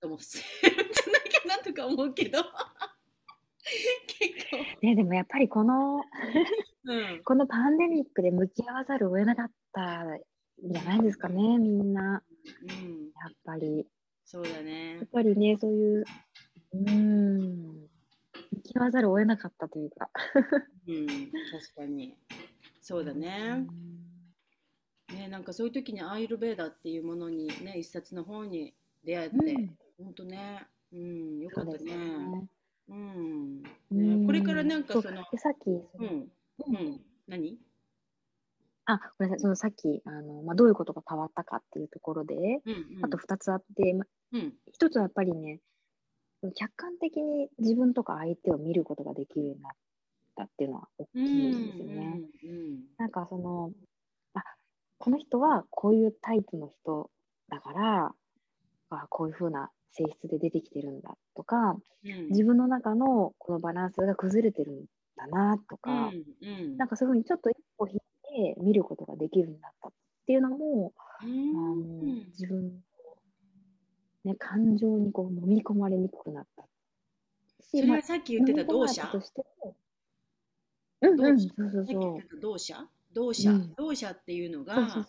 [0.00, 2.42] ともするんじゃないかなとか思うけど、
[4.18, 6.00] 結構、ね、でもやっぱりこの、
[6.84, 10.18] うん、このパンデミックで向き合わざるを得なかったん
[10.64, 12.22] じゃないですかね、みんな。
[12.62, 13.86] うん、やっぱり。
[14.24, 15.06] そうだやねっ。
[15.12, 16.04] ぱりね、そういう、
[16.72, 17.88] うーん、
[18.52, 20.10] 向き合わざるを得なかったというか。
[20.88, 22.16] うん、確かに。
[22.88, 23.66] そうだね。
[25.12, 28.72] ね、なんかそういう時にアイルベーダっていうものにね、一冊の本に
[29.04, 29.78] 出会って、うん。
[29.98, 32.48] 本当ね、うん、よかったそうねね。。
[32.88, 36.32] うん、うね、んこれからなんかその、でさっき、うん、
[36.66, 37.58] うん、何？
[38.86, 45.60] あ、ごめんなさい、そのさっき、あの、まあ、どういうことが変わったかっていうところで、うん、うん、あと2つあって、まあ、うん、一つはやっぱりね、
[46.54, 49.72] 客観的に自分とか相手を見ることができるようになっ
[50.38, 52.20] たっていうのは大きうん、いですよね。
[52.44, 53.72] うん、なんかその、
[54.34, 54.42] あ、
[54.98, 57.10] この人はこういうタイプの人
[57.48, 58.12] だから、
[58.90, 64.84] あこういうふうな性質で出てきてるんだとか、うん、自分の中のこのバランスが崩れてるん
[65.16, 67.98] だなとか、うん、うん、なんかそういうふうにちょっと一歩引い
[68.54, 69.92] て見ることができるようになったっ
[70.26, 72.70] ていうのも、うあのん、自分の、
[74.24, 76.68] ね、感情にこう飲み込まれにくくなった。
[77.68, 77.80] し。
[77.80, 79.76] それはさっき言ってた同社としても
[81.00, 82.40] うんそうそうそう。
[82.40, 83.74] 同社同社、うん。
[83.76, 85.06] 同社っていうのが。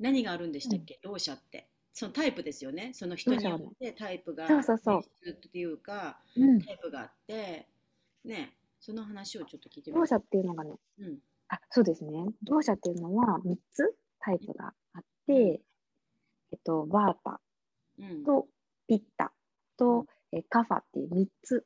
[0.00, 1.68] 何があるんでしたっけ、同社って。
[1.92, 2.90] そのタイプですよね。
[2.92, 5.02] その人によってタイプがそうそうそう。
[5.02, 6.60] 性質っていうかうん。
[6.60, 7.68] タイプがあって
[8.24, 11.18] ねその話をちょっと聞いてみ同社っていうのがね、うん。
[11.48, 12.10] あ、そうですね。
[12.42, 15.60] 同社っていうのは3つタイプがあって、
[16.52, 17.40] えっと、バータ
[18.00, 18.24] うん。
[18.24, 18.48] と
[18.88, 19.32] ピッタ
[19.76, 21.64] と、えカファっていう3つ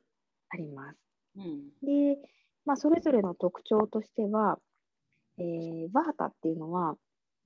[0.49, 0.97] あります。
[1.37, 1.69] うん。
[1.81, 2.19] で、
[2.69, 4.59] まあ、それぞれの特徴としては、
[5.39, 6.93] えー、バータっていうのは、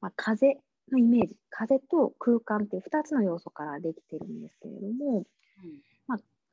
[0.02, 0.58] まあ、風
[0.92, 5.24] のイメージ、風と空間っていう2つの要素からできてるんですけれども、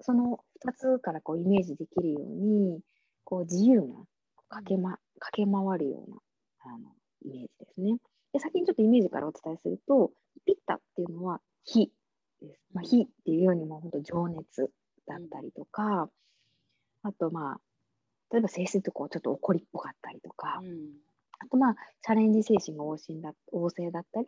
[0.00, 2.78] その2つからこうイメージできるように、
[3.24, 4.04] こう自由な
[4.50, 6.16] 駆け,、ま、駆け回るような
[6.60, 7.96] あのイメージですね。
[8.32, 10.12] で先にちょっとイメージからお伝えすると、
[10.46, 11.90] ピッタっていうのは火
[12.40, 12.60] です。
[12.72, 14.70] まあ、火っていうようにも本当情熱
[15.08, 16.08] だったりとか、
[17.02, 17.60] あとまあ、
[18.32, 20.90] 例えば性質ってこうちょっと怒りっぽかったりとか、うん。
[21.38, 24.26] あとまあ、チャレンジ精神が旺盛だ旺盛だったり、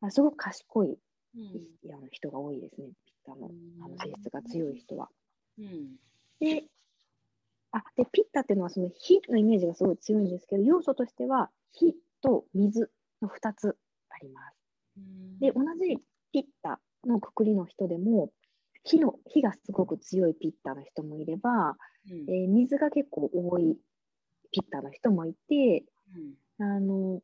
[0.00, 0.98] まあ、すごく賢い
[1.36, 1.92] うん。
[1.92, 3.50] あの人が多いですね、ピッタの
[3.84, 5.08] あの性質が強い人は。
[5.58, 5.96] うん。
[6.40, 6.64] で、
[7.72, 13.76] あでピッタっていうのはその火のイメージがすごい強いんですけど、要素としては火と水の2つ
[14.10, 14.56] あります。
[14.96, 15.38] うん。
[15.38, 15.98] で、同じ
[16.32, 18.30] ピッタのくくりの人でも、
[18.88, 21.76] 火の火がすごく強いピッタの人もいれば、
[22.10, 23.76] うんえー水が結構多い
[24.50, 25.84] ピッタの人もいて、
[26.58, 27.20] うんあの、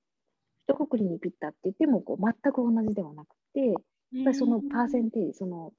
[0.69, 5.73] 一括りにピッタって言ってもこう全く同じではなくて、やっぱりそのパーセンテージ、その、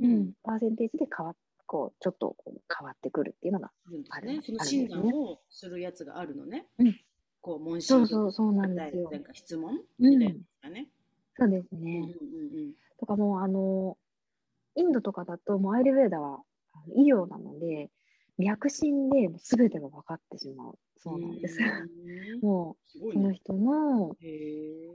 [0.00, 1.36] ううんん、パーセンテージで変わっ
[1.72, 3.70] こうちょっとこう変わってくるっていうのが、
[4.10, 4.58] あるんですね。
[4.58, 6.66] その診断をするやつがあるのね。
[6.78, 7.00] うん
[7.40, 9.10] こう問診そうそうそうなんですよ。
[9.10, 10.88] なんか質問うんみたいなやつがね。
[11.36, 12.14] そうですうんうんね。
[12.54, 13.96] うんとかもうあの、
[14.74, 16.42] インドとかだともうアイルベーダは
[16.96, 17.90] 医療なので、
[18.38, 20.78] 脈診で全てが分かってしまう。
[20.98, 21.58] そうなんです。
[21.60, 23.12] うん もう。
[23.12, 24.16] その人の。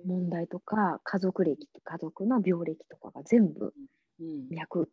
[0.06, 3.74] 問題とか、家族歴、家族の病歴とかが全部
[4.20, 4.90] うん脈、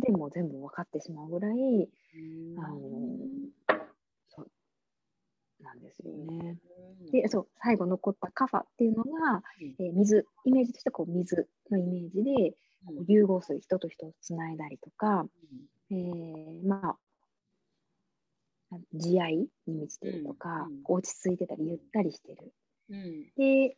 [0.00, 2.78] でも全部分かってしまうぐらい、うんあの
[4.28, 4.50] そう
[5.62, 6.58] なんですよね。
[7.00, 12.56] うんで、そう、最後残ったカファっていうのが、うんえー水、イメージとしてこう水のイメージで、
[13.06, 15.26] 融合する人と人をつないだりとか、
[15.90, 16.96] えーま
[18.72, 20.80] あ、慈愛に満ちてるとか、うんうん。
[20.84, 22.52] 落ち着いてたり、ゆったりしてる。
[22.90, 23.26] うん。
[23.36, 23.76] で、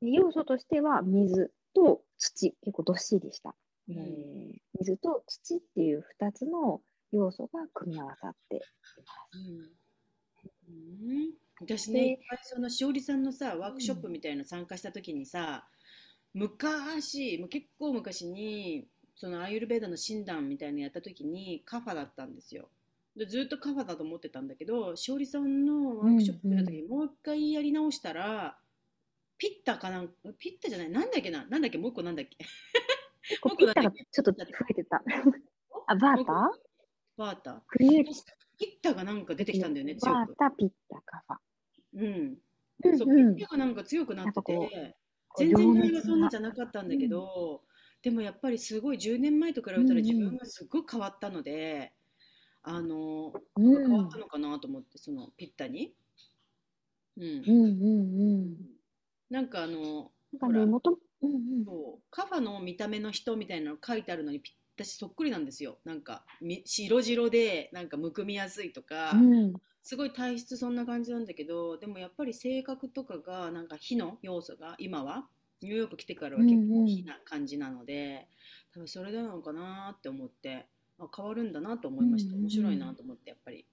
[0.00, 3.54] 要素としては水と土、結構どっしりした、
[3.88, 6.80] えーん水と土っていう2つの
[7.12, 9.00] 要素が組み合わさっています。
[9.32, 9.70] うん。
[10.68, 11.30] うん。
[11.60, 15.64] 私ね、そのしおりさんのさワークショップみたいなの参加した時にさ、
[16.34, 22.68] 昔もう結構昔にそのアイユルベーダの診断みたいなのやった時にカファだったんですよ。
[23.16, 28.58] でずっとカファだと思ってたんだけどしおりさんのワークショップの時にもう一回やり直したら、
[29.38, 32.36] ピッタかなんピッタじゃないなんだっけななんだっけもう一個なんだっけ。
[33.40, 34.36] こうピッタがちょっと増
[34.70, 35.02] えてた。
[35.86, 36.58] あ、バータ？
[37.16, 37.62] バータ。
[37.68, 41.36] クリエイピッタがなんか出てきたんだよね強くバータ、ピッタ、カファ。
[41.94, 42.38] うん。
[42.84, 43.36] うんそう、うん。
[43.36, 44.54] ピッタがなんか強くなってて。
[44.54, 44.94] う
[45.36, 47.62] 全然前がそんなじゃなかったんだけど、
[48.02, 51.92] でもやっぱりすごい10年前と比べたら自分がすごい変わったので、
[52.62, 53.86] あのうん。
[53.86, 55.94] 変わったのかなと思ってそのピッタに、
[57.16, 57.24] うん。
[57.24, 58.56] うんうんうん。
[59.30, 61.64] なんかあのなんかね、元、うんうん。
[61.64, 62.02] そう。
[62.10, 65.78] カファの見た目の人みたいなの書いてあるのにぴ私そっくりなんですよ。
[65.84, 75.26] なんかみ白白でなんかむくみやすいとか、うんすごい体質そんな感じなんだけどでもやっぱり性格とかがなんか火の要素が今は
[75.60, 78.26] ニューヨーク来てからは結構火な感じなので、
[78.74, 80.66] 多分それなのかなって思って
[80.98, 83.64] あ変わるんだなと思いましたうんうんうん面白いなと思ってやっぱり。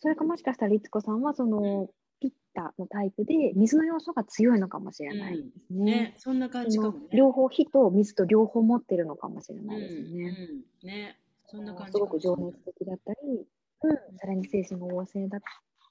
[0.00, 5.84] それかもしかしたら律子さんはそのピッタのタイプで水の要素が強いのかもしれないですね。
[5.84, 7.06] ねそんな感じかもね。
[7.12, 10.36] 両方火と水と両方持ってるのかもしれうんないですよね。
[10.82, 13.46] うんねそんな感じすごく情熱的だったり、
[13.82, 15.38] うん、さらに精神が旺盛だ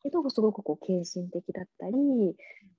[0.03, 1.93] けど、すごくこう献身的だったり、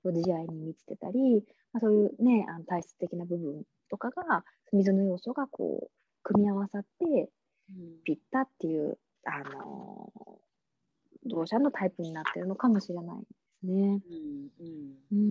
[0.03, 1.43] こう慈愛に満ちてたり、
[1.73, 5.91] まあ、そういうね、あの体質的な部分とかが、水の要素がこう
[6.23, 7.29] 組み合わさって、
[8.03, 13.25] ピッタっていう、あのー、同社のタイプになってるのかもしれないで
[13.59, 14.01] すね。
[14.09, 15.29] うん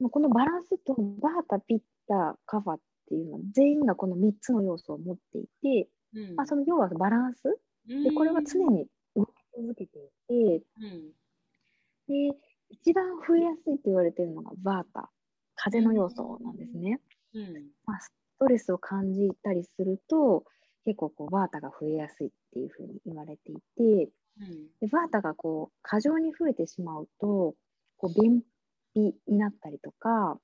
[0.00, 0.10] うん。
[0.10, 6.36] このバランスと、バータ、ピッタ、カファっていうのは、全員がこの3つの要素を持っていて、うん。
[6.36, 7.60] まあ、その要はバランス
[8.02, 11.12] で、これは常に動き続けていて、うん。
[12.06, 12.36] で、
[12.70, 15.10] 一番増えやすいと言われているのがバータ、
[15.56, 17.00] 風の要素なんですね。
[17.34, 17.70] うん。
[17.84, 20.44] まあ、ストレスを感じたりすると、
[20.84, 24.68] 結構こうバータが増えやすいっていうふうに言われていて、うん。
[24.80, 27.54] でバータがこう過剰に増えてしまうと、
[27.96, 28.42] こう便
[28.94, 30.38] 秘になったりとか、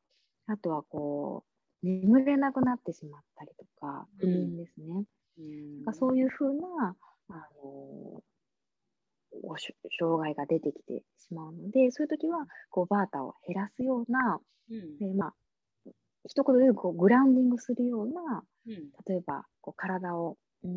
[0.47, 1.45] あとはこ
[1.83, 5.05] う眠れなくなってしまったりとか、不眠ですね。
[5.39, 5.77] うん。
[5.77, 6.97] なんかそういうふうな、
[7.29, 8.23] あの
[9.43, 14.99] ごし障害が出てきてしまうので、そういう時はこうバータを減らすような、うん。
[14.99, 15.35] でまあ、
[16.29, 18.75] 一言で言うとこうグラウンディングするような、うん。
[19.07, 20.71] 例えばこう体を、うん、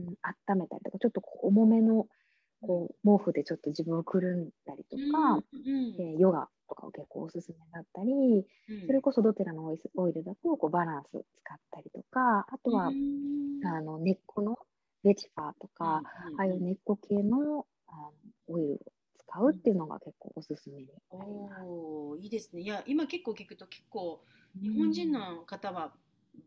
[0.49, 2.05] 温めたりとか、ちょっと重めの
[2.61, 8.85] こう毛布でちょっと自分をくるんだりとか、うんえーヨガとかを結構おすすめだったり、うん。
[8.85, 13.65] それこそドテラのオイルだとこうバランス使ったりとか、あとは、うん。
[13.65, 14.57] あの根っこの
[15.03, 16.01] ベチファーとか、
[16.37, 18.11] ああいう根っこ系のあの
[18.47, 18.79] オイルを
[19.17, 20.93] 使うっていうのが結構おすすめにな
[21.25, 21.61] ります。
[21.65, 22.61] おーいいですね。
[22.61, 24.21] いや、今結構聞くと結構
[24.61, 25.93] 日本人の方は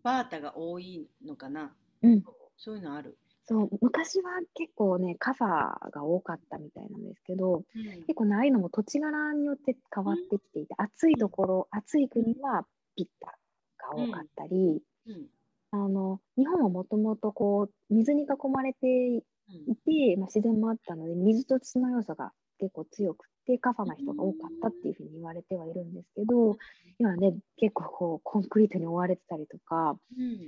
[0.02, 1.72] バータが多いのかな。
[2.02, 2.22] うん、
[2.56, 3.16] そういうのある。
[3.44, 12.64] そう昔は結構ねカファが多かったみたいなんですけどうん結構ねああいうのも土地柄によって変わってきていて、暑いところ暑い国は
[12.96, 13.36] ピッタ
[13.78, 15.26] が多かったり、うん
[15.72, 26.56] あの日本はもともとこう水に囲まれていうんて、まあ、自然もあったので水と土の要素が結構強くてカファな人が多かったっていうふうに言われてはいるんですけど
[26.98, 30.38] 今ね結構こうコンクリートに覆われてたりとかうん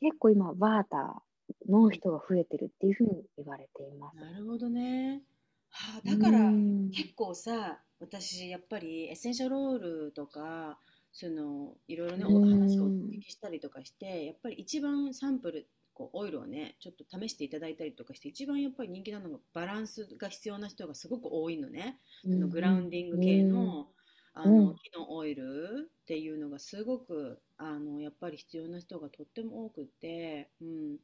[0.00, 1.22] 結構今バータ
[1.68, 4.16] の人が増えてるっていうふうに言われています。
[4.20, 5.22] なるほどね。
[5.70, 10.78] はあ、だからうん結構さ私やっぱりエッセンシャルオールとか
[11.14, 12.50] そのいろいろねおうん。
[12.50, 22.00] 話をお聞きしたりとかしてやっぱり一番サンプルこうオイルをねちょっと試していただいたりとかして一番やっぱり人気なのがバランスが必要な人がすごく多いのね。
[22.24, 23.86] そのグラウンディング系の,、
[24.34, 30.96] あうんの木のオイルっていうのがすごくあのやっぱり必要な人がとっても多くて、うん、や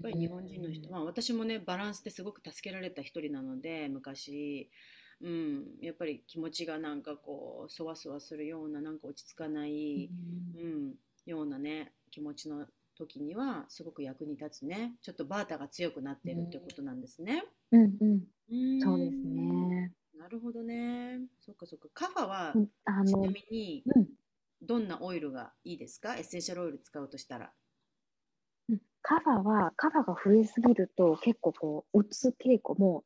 [0.00, 4.70] っぱり日本人の人、まあ、私もねバランスですごく助けられた一人なので昔、
[5.20, 10.10] うん、やっぱり気持ちがなんかこうそわそわするようななんか落ち着かない、
[10.56, 10.94] うん、
[11.26, 12.66] ようなね気持ちの
[12.96, 17.44] 時にはすごく役に立つねちょっとバータが強くなってるってことなんですね。
[17.72, 19.92] うんうん、うんそうですね。
[20.18, 21.20] なるほどね。
[21.40, 21.88] そっかそっか。
[21.94, 24.08] カファはうんあのちなみにうん
[24.62, 26.16] どんなオイルがいいですか？
[26.16, 27.52] エッセンシャルオイル使うとしたら。
[28.68, 33.04] うんカファはカファが増えすぎると結構こううつ傾向も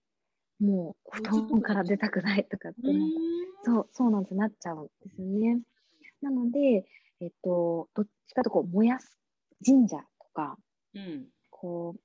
[0.63, 2.79] もう布団から出たくないとかって
[3.65, 5.61] そうそうなんですなっちゃうんですよね。
[6.21, 6.87] なので、
[7.21, 9.19] えっと、どっちかというとこう燃やす
[9.65, 10.57] 神社とか
[10.95, 11.27] うん。
[11.51, 11.97] こ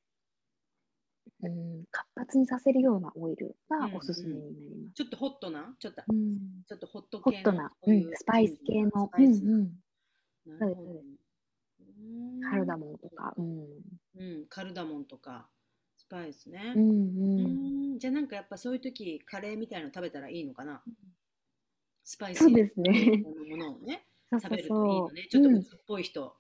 [1.42, 4.94] う、うん、活発にさせるようなオイルがおすすめになります。
[4.96, 5.76] ちょっとホットな？
[5.80, 6.38] ちょっと、うん
[6.68, 9.10] ちょっとホット系のホットな、そうん、スパイス系の。
[9.18, 9.72] うんうん
[10.60, 10.84] そうです
[11.90, 11.96] う
[12.40, 13.34] んカルダモンとか。
[13.38, 13.68] うん。
[14.18, 15.57] うん、カルダモンとかス
[16.10, 16.80] パイスねう。
[16.80, 17.96] んううん。
[17.96, 20.82] んじゃあなんかやっぱそういう時カレーみたいなの食べたらいいのかな？
[22.04, 23.24] スパイスそうですね。
[23.24, 25.14] のものをねそうそう食べるといいのそう。
[25.14, 25.28] ね。
[25.30, 26.36] ちょっとうん鬱っぽい人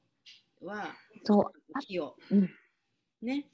[0.61, 1.51] は、そう。
[1.73, 2.49] あ火をうん
[3.21, 3.45] ね、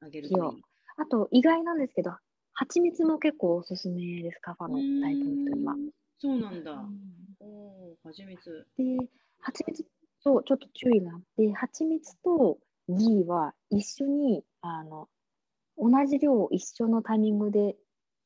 [0.00, 0.62] あげるといい。
[0.96, 2.12] あと、意外なんですけど、
[2.52, 5.76] 蜂蜜も結構おすすめです、カファのタイプの人にはう。
[5.76, 6.72] んそうなんだ。
[6.72, 6.98] うん
[7.40, 8.66] おおー、蜂蜜。
[8.76, 8.84] で、
[9.40, 9.84] 蜂蜜
[10.22, 15.08] とちょっと注意があって、蜂蜜とギーは一緒に、あの、
[15.80, 17.74] 同じ量を一緒のタイミングで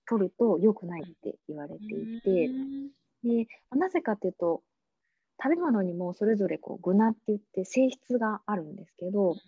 [0.06, 2.88] 取ると良くないって言われていて、うん。
[3.22, 4.62] で、なぜかっていうと、
[5.42, 9.38] 食べ物にもそれぞれこうグナって言って性質があるんですけど、うん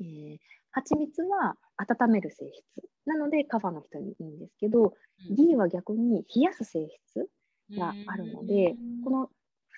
[0.00, 0.38] えー、
[0.70, 2.88] 蜂蜜は温める性質。
[3.06, 4.94] なのでカファの人にいいんですけど、
[5.28, 5.34] うん。
[5.34, 7.28] ギーは逆に冷やす性質
[7.76, 8.74] があるので、
[9.04, 9.30] この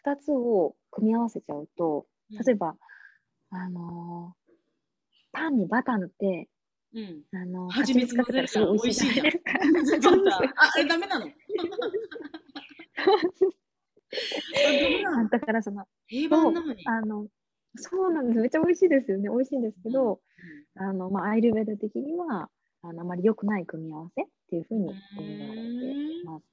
[0.05, 2.77] 2つを組み合わせちゃうと、例えば、
[3.51, 4.43] あのー
[5.33, 6.49] パンにバター塗って、
[6.95, 10.11] うん、あのー蜂蜜かけたらすごい美味しいじゃないですか。
[10.13, 10.41] うん、あ、
[10.75, 11.27] あれダメなの？
[15.31, 16.87] だからその定番なのに。
[16.87, 17.27] あの
[17.77, 18.41] そうなんです。
[18.41, 19.31] めっちゃ美味しいですよね。
[19.31, 20.21] 美味しいんですけど、
[20.75, 22.51] あのまあ、アイルベーダ的には
[22.83, 26.45] あのあまり良くない組み合わせっていうふうに言われてます。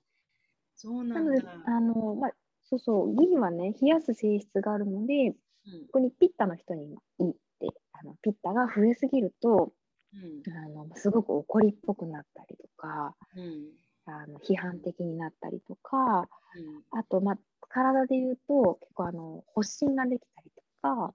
[0.75, 1.61] そうななんのでだ。
[1.65, 2.31] あの、まあ、
[2.63, 3.15] そうそう。
[3.15, 5.37] ギーはね冷やす性質があるのでこ
[5.67, 5.87] うん。
[5.89, 6.85] こにピッタの人に
[7.19, 9.73] いいってあのピッタが増えすぎると
[10.13, 10.53] うん。
[10.53, 13.71] あのすごく怒りっぽくなったりとかうん。
[14.05, 16.99] あの批判的になったりとかうん。
[16.99, 17.37] あと、まあ、
[17.69, 21.13] 体で言うと結構あの発疹ができたりとか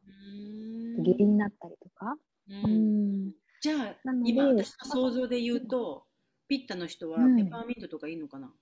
[0.97, 1.03] うん。
[1.03, 2.17] 下痢になったりとか。
[2.49, 3.27] ううん。
[3.29, 6.05] んじゃあ今私の想像で言うと
[6.49, 7.37] ピッタの人はうん。
[7.37, 8.53] ペパーミントとかいいのかな、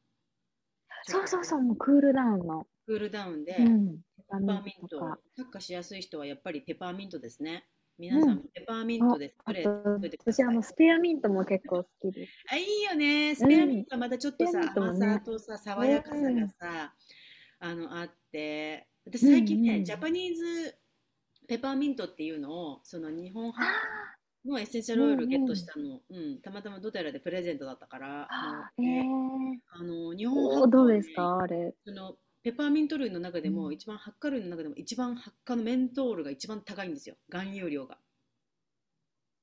[1.05, 2.67] そうそうそう、もうクールダウンの。
[2.87, 3.97] クールダウンで、うん。
[3.97, 5.19] ペペパーミントとか。
[5.37, 7.67] 発火しやすい人はやっぱりペパーミントですね
[7.99, 8.39] 皆さん、うん。
[8.55, 10.47] ペパーミントでスあプレーと作ってください。
[10.47, 12.33] 私あのスペアミントも結構好きです。
[12.51, 13.35] あいいよね。
[13.35, 16.95] スペアミントはまたちょっとさ、スペアミントも甘ねさとさ爽やかさがさ、
[17.61, 18.89] あのあって。
[19.05, 19.85] 私最近ね、うんうん。
[19.85, 20.75] ジャパニーズ
[21.49, 23.79] ペパーミントっていうのをその日本あ派
[24.47, 26.41] のエッセンシャルオイルゲットしたの、うん。
[26.41, 31.39] たまたまドテラでプレゼントだったからあえねあの日ー、本ねどうですか？
[31.43, 31.75] あれ。
[31.85, 33.73] そのペパーミント類の中でも、うん。
[33.75, 37.17] 一番発火類の中でも一番発火のメントールが一番高いんですよ。
[37.31, 37.99] 含有量が。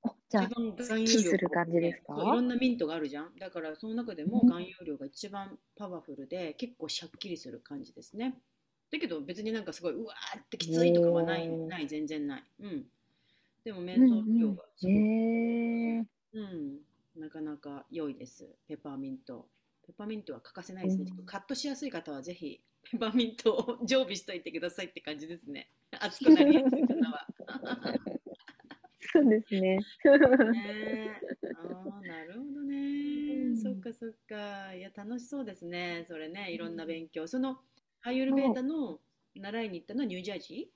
[0.03, 2.13] おじゃあ含有キ量する感じですか？
[2.13, 3.35] いろんなミントがあるじゃん。
[3.39, 4.49] だからその中でもうん。
[4.49, 8.35] 含有量が一番パワフルで結構シャッキリする感じですね。
[8.91, 12.43] だけど別になんかすごいうわーってきついとかはないない全然ない。
[12.61, 12.85] うん。
[13.63, 16.41] でもメうんントール量がすうん、ごい、えー、う
[17.19, 18.47] ん、なかなか良いです。
[18.67, 19.47] ペパーミント。
[19.85, 21.25] ペパーミントは欠かせないですね、うん。
[21.25, 25.69] カットしやすい方はぜひペパーミントを常備しといてくださいって感じですね。
[25.99, 27.27] 熱くなりやすい方は。
[29.11, 29.77] そうですね。
[29.77, 31.09] ねえ。
[31.55, 33.57] ああなるほどね、うん。
[33.57, 34.73] そっかそっか。
[34.75, 36.05] いや楽しそうですね。
[36.07, 37.59] それねいろんな勉強、その
[38.01, 38.99] アーユルベーダの
[39.35, 40.71] 習いに行ったのはニュージャージ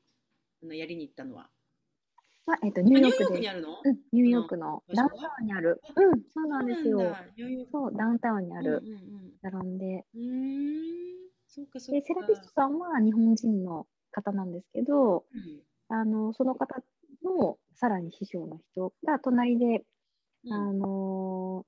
[0.62, 0.66] ー？
[0.66, 1.50] あのやりに行ったのは。
[2.46, 3.50] まあえっと、あニューヨークでニューヨークに。
[3.50, 4.84] あるの、うん、ニューヨークの。
[4.88, 4.92] う。
[4.92, 5.82] んダウンタウンにある。
[5.96, 7.16] うん、そうなんですよ。
[7.72, 8.84] そうダウンタウンにある。
[8.84, 10.06] うんで。
[10.16, 11.13] うん
[11.54, 16.82] そっかそっで、かセラピストさんは日本人の方なんですけど、うんあのその方
[17.24, 19.84] のさらに師匠の人が隣で、
[20.46, 20.54] うん。
[20.54, 21.66] あの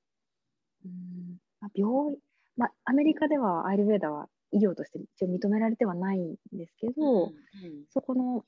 [0.86, 2.17] ーうんまあ、病院、
[2.57, 7.33] まあ、アメリカではアイルベーダは医療として一応認められてはないんですけど、うん
[7.93, 8.43] そこの、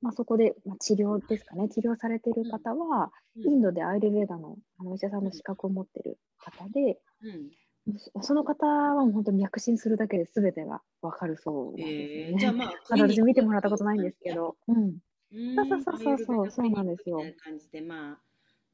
[0.00, 1.68] まあ、そこで、まあ、治療ですかね。
[1.68, 3.52] 治療されている方は、うん。
[3.52, 7.50] インドでアイルベーダのあのお医者さんの資格を持ってる方で、うん
[7.98, 11.94] そその方はもう本当に脈診するだけで全てが分かるそうなんですよね。
[12.30, 12.38] えー。
[12.38, 14.98] じゃあまあ私見てもらったことないんですけど、うん、
[15.32, 17.18] うんそうそうそうそうそうなんですよ。
[17.38, 18.18] 感じでまあ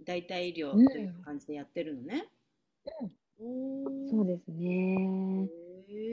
[0.04, 0.86] 代替医療うん。
[0.88, 2.26] という感じでやってるのね、
[3.38, 4.10] おー。
[4.10, 4.96] そうですね。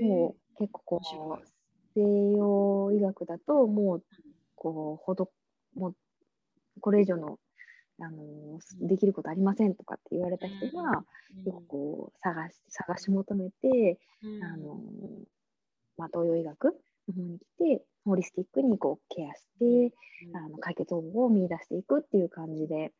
[0.03, 1.01] もう結構こ
[1.41, 1.47] う
[1.95, 4.03] 西洋医学だともう
[4.55, 5.31] こうほど
[5.75, 5.95] もう
[6.81, 7.39] これ以上の
[8.01, 11.03] あのできることありませんとかって言われた人が
[11.45, 14.43] 結構こう探し探し求めて、うん。
[14.43, 14.81] あの
[15.97, 19.93] まあ、東洋医学の方に来てホリスティックにこうケアして、
[20.27, 20.37] うん。
[20.37, 22.91] あの解決方法を見出していくっていう感じで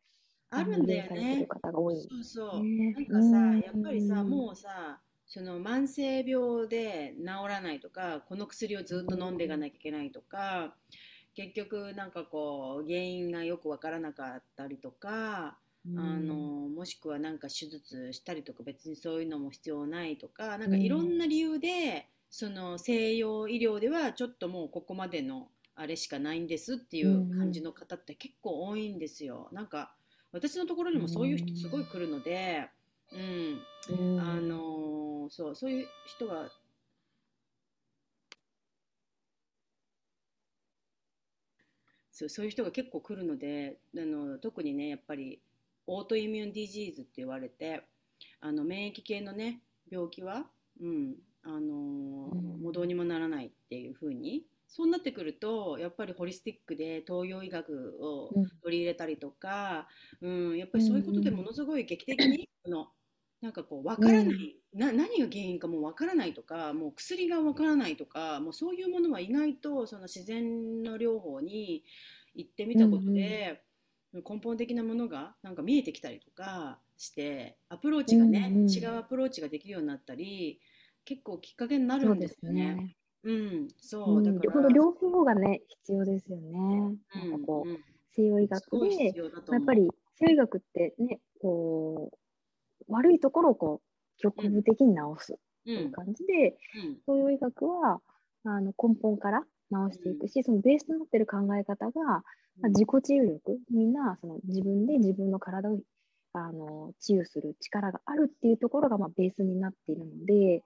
[0.50, 1.96] あるんだよ方が多い。
[1.96, 2.92] そうそう、ね。
[2.92, 3.60] なんかさ、うん。
[3.60, 5.00] やっぱりさ、もうさ
[5.32, 10.74] その慢性病で治らないとかこの薬をずっと飲んでいかなきゃいけないとか
[11.34, 15.58] 結局なんかこう原因がよくわからなかったりとか、
[15.88, 15.98] うん。
[15.98, 29.48] あのもしくはなんか手術したりとか別にそういうのも必要ないとかなんかいろんな理由で、その西洋医療ではちょっともうここまでのあれしかないんですっていう感じの方って結構多いんですよ。
[29.52, 29.94] なんか
[30.32, 32.68] 私のところにもそういう人すごい来るので、
[33.88, 36.48] うん、うん、あのそうそういう人が
[42.20, 45.40] そうそういう人が結構来るのであの特にねやっぱり
[45.86, 47.82] オートイミュンディジーズって言われて
[48.40, 49.60] あの免疫系のね
[49.90, 50.44] 病気は、
[50.82, 58.30] うん、あのもうどうにもならないっていう風にそうなってくるとやっぱりホリスティックで東洋医学を
[58.62, 59.88] 取り入れたりとか、
[60.20, 62.88] うん、うん、やっぱりそういうことでものすごい劇的に、うん、の
[63.40, 71.82] なんかこう分からない、うん、な何が原因かも分からないとかもう薬が分からないとかもうそういうものは意外とその自然の療法に
[72.34, 73.62] 行ってみたことで、
[74.12, 80.60] うんうん、根本的なものがなんか見えてきたりとかしてアプローチがね、うんうん、違うアプローチができるようになったり
[81.04, 82.96] 結構きっかけになるんですよね。
[83.22, 84.68] うん、そう、だから。
[84.68, 86.58] 両方がね、必要ですよね。
[87.14, 87.78] なんかこう、
[88.14, 89.12] 西洋医学で、や
[89.58, 92.18] っぱり西洋医学ってね、こう、
[92.90, 93.86] 悪いところをこう、
[94.18, 96.56] 局部的に治すという感じで、
[97.06, 98.00] 東洋医学は、
[98.44, 102.22] あの根本から治していくし、そのベースとなっている考え方が、ま
[102.66, 105.80] あ、自己治癒力、みんなその自分で自分の体を
[106.32, 110.62] あの治癒する力があるっていうところが、まあ、ベースになっているので、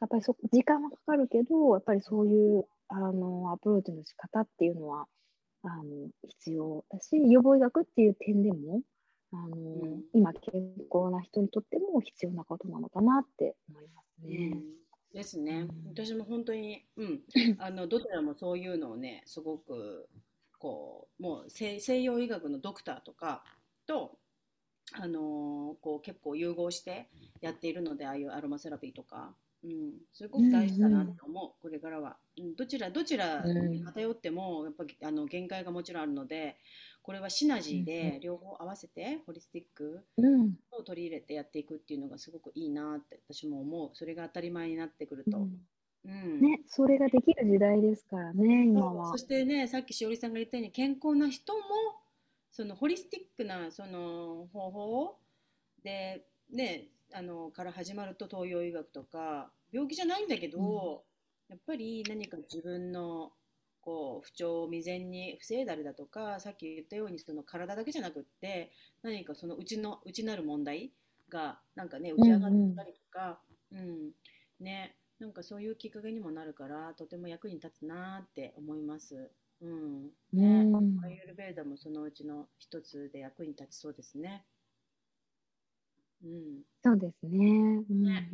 [0.00, 5.06] やっぱりそ時間はかかるけど、やっぱりそういうあのアプローチの仕方っていうのは
[5.62, 8.80] あの必要だし、予防医学っていう点でも、
[9.34, 10.54] あの、うん、今健
[10.90, 14.36] 康な人にとっても必要なことなのかなって思いますね。
[14.52, 14.62] うん、
[15.12, 17.22] ですね、うん、私も本当に、うん、
[17.58, 20.08] あのどちらもそういうのをねすごく
[20.58, 23.44] こうもう西洋医学のドクターとか
[23.86, 24.18] と
[24.92, 27.08] あのー、こう結構融合して
[27.40, 29.34] やっているのでああいうアロマセラピーとか。
[29.64, 36.58] うん、すごく大事だなと思う、うんうん、これからは、うん、どちらどちらに偏ってもやっぱあの限界がもちろんあるので
[37.04, 40.02] これはシナジーで両方合わせてホリスティック
[40.72, 43.90] を取り入れてやっていくっていうのがすごくいいなって私も思う。
[43.92, 45.46] それが当たり前になってくると。
[46.06, 49.10] うん、ね、それができる時代ですからね、今は。
[49.10, 51.60] そしてね、さっきしおりさんが言ったように、健康な人も、
[52.50, 55.16] そのホリスティックなその方法
[55.82, 63.32] で、ね、あのから始まると東洋医学とか病気じゃないんだけど、うん、やっぱり何か自分の
[63.84, 68.72] こう不調を未然に防いだりだとかさっき言ったようにその体だけじゃなくって
[69.02, 70.92] 何かそのうちの内なる問題
[71.28, 73.40] がなんかね浮き上がったりとか、
[73.72, 74.10] うん、うん、
[74.60, 74.96] ね。
[75.20, 79.30] なんかそういうきっかけにもなるからとても役に立つなって思います。
[79.60, 80.10] うん。
[80.32, 84.44] ね、うん、アイユルベーダもそのうちの一つで役に立ちそうですね。
[86.24, 87.84] うん、そうですね。
[87.88, 88.30] うん、ね、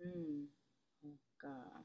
[0.00, 0.46] うん、
[1.02, 1.77] なんか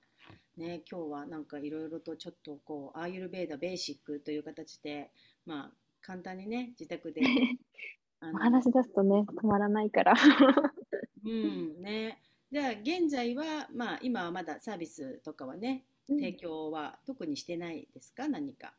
[0.58, 5.12] ね、今日はなんかいろいろとちょっとこうアーユルベーダベーシックという形で、
[5.46, 7.22] まあ簡単にね自宅で
[8.20, 10.14] 話し出すとね止まらないから
[11.26, 12.20] うんね。
[12.52, 18.74] じゃあ現在はまあ今はまだサービスとかはね提供は特にしてないですか、何か。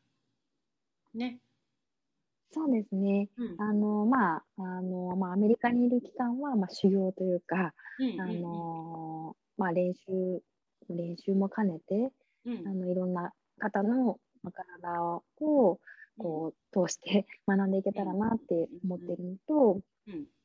[1.15, 1.41] ね。
[2.53, 3.29] そうですね。
[3.37, 7.75] うん、あの、まあ、あの、まあ、アメリカにいる期間は、まあ、修行というか、
[8.21, 10.41] あの、まあ、練習、
[10.91, 12.13] 練習も兼ねて、
[12.47, 14.19] うん、あの、いろんな方の
[14.53, 15.81] 体を、こ
[16.21, 19.81] う、通して 学んでいけたらなって思ってるのと、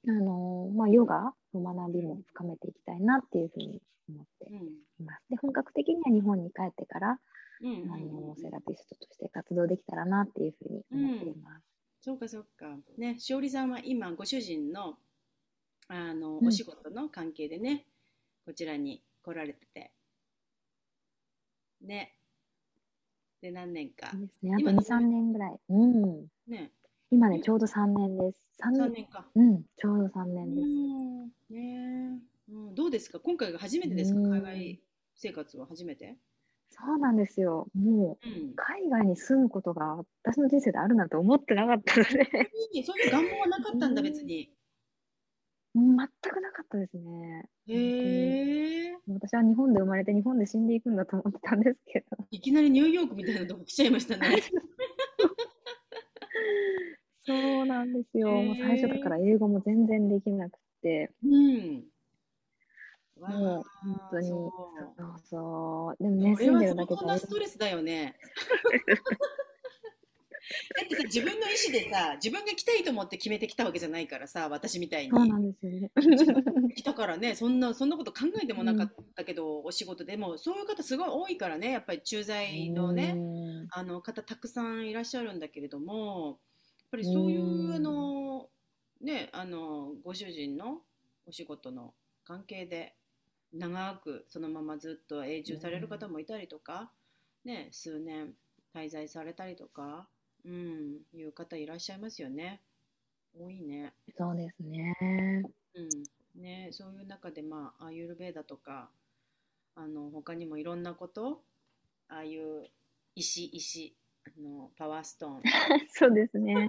[0.08, 4.50] あの、まあ、ヨガの学びも深めていきたいなっていうふうに思って
[5.00, 5.24] います。
[5.30, 7.18] で、本格的には日本に帰ってから、あ
[7.62, 11.66] のセラピストとして活動できたらなっていうふうに思っています。
[12.00, 12.78] そうかそうか。
[12.98, 14.98] ね、しおりさんは今ご主人の
[15.90, 17.86] あの、お仕事の関係でね、
[18.46, 19.92] こちらに来られてて。
[21.82, 22.15] ね。
[23.41, 24.11] で、何年か。
[24.13, 24.53] ですね。
[24.55, 25.59] あと2、3年ぐらい。
[25.69, 26.27] うん。
[26.47, 26.71] ね。
[27.11, 28.47] 今ね、ちょうど3年です。
[28.61, 29.25] 3年 ,3 年か。
[29.34, 31.53] うん、ちょうど3年です。
[31.53, 32.19] ね
[32.49, 33.19] うん、どうですか？
[33.19, 34.21] 今回が初めてですか？
[34.21, 34.82] 海外
[35.15, 36.17] 生活は初めて？
[36.69, 37.67] そうなんですよ。
[37.73, 42.09] もう、海外に住むことが私の人生であるなんて思ってなかったので
[42.84, 44.51] そういう願望はなかったんだ、別に。
[45.76, 47.45] 全くなかったですね。
[47.67, 48.97] へえ。
[49.07, 52.17] 私は日本で生まれて日本で死んでいくんだと思ってたんですけど。
[52.32, 54.41] いきなりニューヨークみたいなとこ来ちゃいましたね。
[57.26, 58.32] そうなんですよ。
[58.32, 61.11] もう最初から英語も全然できなくて。
[61.24, 61.84] うん。
[63.20, 64.51] もう本当にそう
[65.30, 68.15] そうでもね住んでるだけでストレスだよね
[70.86, 75.10] ってさ自分の意思でさ自分が来たいと思って決めてきたわけじゃないからさ私みたいに。
[75.12, 75.91] そうなんですよね。
[76.76, 80.18] 来たからねそんなそんなこと考えてもなかったけど、お仕事で。
[80.18, 83.68] もそういう方すごい多いからねやっぱり駐在のね、うん。
[83.72, 86.38] あの方たくさんいらっしゃるんだけれどもやっ
[86.91, 88.50] ぱりそういううんあの
[89.02, 90.82] ねあのご主人の
[91.28, 91.93] お仕事の
[92.26, 92.95] 関係で
[93.54, 96.91] 長くそのままずっと永住される方もいたりとか、
[97.45, 98.34] ね、数年
[98.76, 100.08] 滞在されたりとか、
[100.46, 102.62] うん、いう方いらっしゃいますよね。
[103.38, 103.94] 多いね。
[104.18, 104.96] そうですね。
[105.76, 105.90] うん
[106.42, 108.90] ね、そういう中で、まあ、アーユルベーダとか
[109.76, 111.42] あの他にもいろんなこと
[112.08, 112.68] ああいう
[113.16, 113.94] 石石
[114.26, 115.42] あのパワーストーン
[115.92, 116.68] そうですね。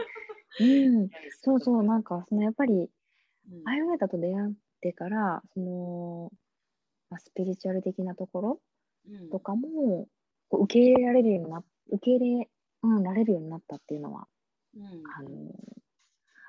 [0.58, 0.64] う
[1.04, 1.08] ん、
[1.42, 2.88] そうそう、なんか、か、そのやっぱり、うん
[3.64, 6.32] アイルベーダと出会ってから、その、
[7.08, 8.60] まあ、スピリチュアル的なところ
[9.08, 10.08] うんとかも、
[10.48, 12.50] こう受け入れられるようにな、受け入れ、
[12.82, 14.26] うん、られるようになったっていうのは、
[14.76, 14.84] うん
[15.18, 15.30] あの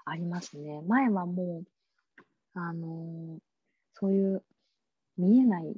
[0.05, 0.81] ありますね。
[0.87, 3.39] 前はもう、あの
[3.93, 4.43] そういう
[5.17, 5.75] 見えない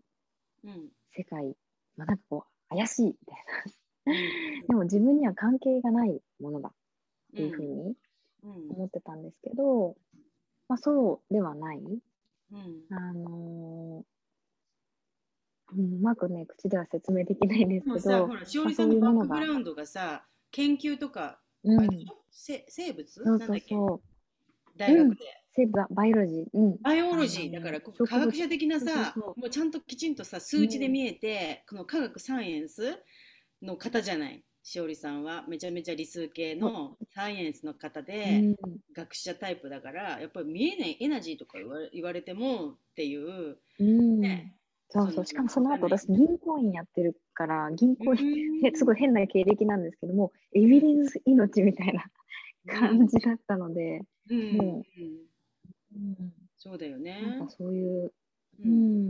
[0.63, 1.55] うん世界、
[1.97, 3.37] まあ、なんかこう、怪しいみたい
[4.05, 4.13] な。
[4.13, 6.71] うんでも自分には関係がないものだっ
[7.35, 7.95] ていうふうに
[8.43, 9.95] うん思ってたんですけど、
[10.67, 11.79] まあ、そうではない。
[11.79, 14.13] うんあのー
[15.75, 20.23] うんうまくね、口では説明できないんですけでもさどほ、らしおりさんのバックグラウンドがさ
[20.53, 21.89] 研究とか、うん。
[22.31, 23.23] 生物？
[23.23, 23.75] なんだっけ？
[24.77, 25.17] 大学で、
[25.55, 27.51] 生物バイオロジー、うん、バイオロジー。
[27.51, 32.97] だから科学者的なさもうちゃんときちんとさ数値で見えて、この科学サイエンス
[33.61, 34.43] の方じゃない？
[34.61, 35.43] しおりさんは。
[35.47, 38.77] めちゃめちゃ理数系のサイエンスの方で、うん。
[38.95, 44.19] 学者タイプだからやっぱり見えないエナジーとか言われ言われてもっていう、うん。
[44.19, 44.55] ね
[44.89, 48.19] そうそう、しかもその後私、銀行員やってるから、銀行員、
[48.63, 52.05] へすごい変な経歴なんですけども、エビデンス命みたいな
[52.67, 54.01] 感じだったので、
[54.51, 54.85] も
[55.95, 56.33] うんうん。
[56.57, 57.21] そうだよね。
[57.21, 58.11] なんかそういう、う
[58.63, 59.09] うん。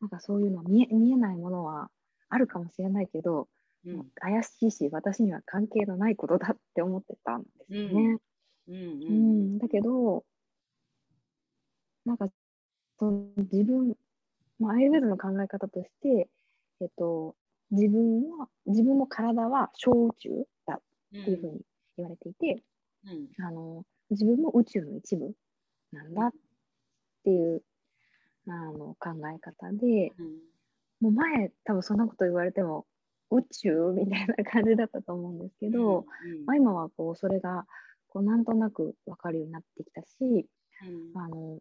[0.00, 1.90] なんかそういうのは見え見えないものは
[2.28, 3.48] あるかもしれないけど、
[3.84, 4.06] うん。
[4.16, 8.18] 怪しいし、私には関係のないことだって思ってたんですよね。
[8.68, 8.74] うん。
[8.74, 8.78] う
[9.08, 9.56] うん。
[9.56, 9.58] ん。
[9.58, 10.24] だけど、
[12.04, 12.28] なんか
[12.98, 13.96] その自分、
[14.60, 16.28] まあ、アイルベーダの考え方として、
[16.80, 17.34] えっと、
[17.70, 20.28] 自分は自分の体は小宇宙
[20.66, 20.80] だ
[21.14, 21.60] うんっていうふうに
[21.96, 22.62] 言われていて、
[23.06, 23.44] うん。
[23.44, 25.32] あの自分も宇宙の一部
[25.92, 26.32] なんだっ
[27.24, 27.62] ていう
[28.48, 30.36] あの考え方で、うん。
[31.00, 32.86] もう前多分そんなこと言われても
[33.30, 36.44] 宇宙みたいな感じだったと思うんですけど、うん。
[36.44, 37.64] まあ、今はこうそれが
[38.08, 41.18] こうなんとなく分かるようになってきたし、うん。
[41.18, 41.58] あの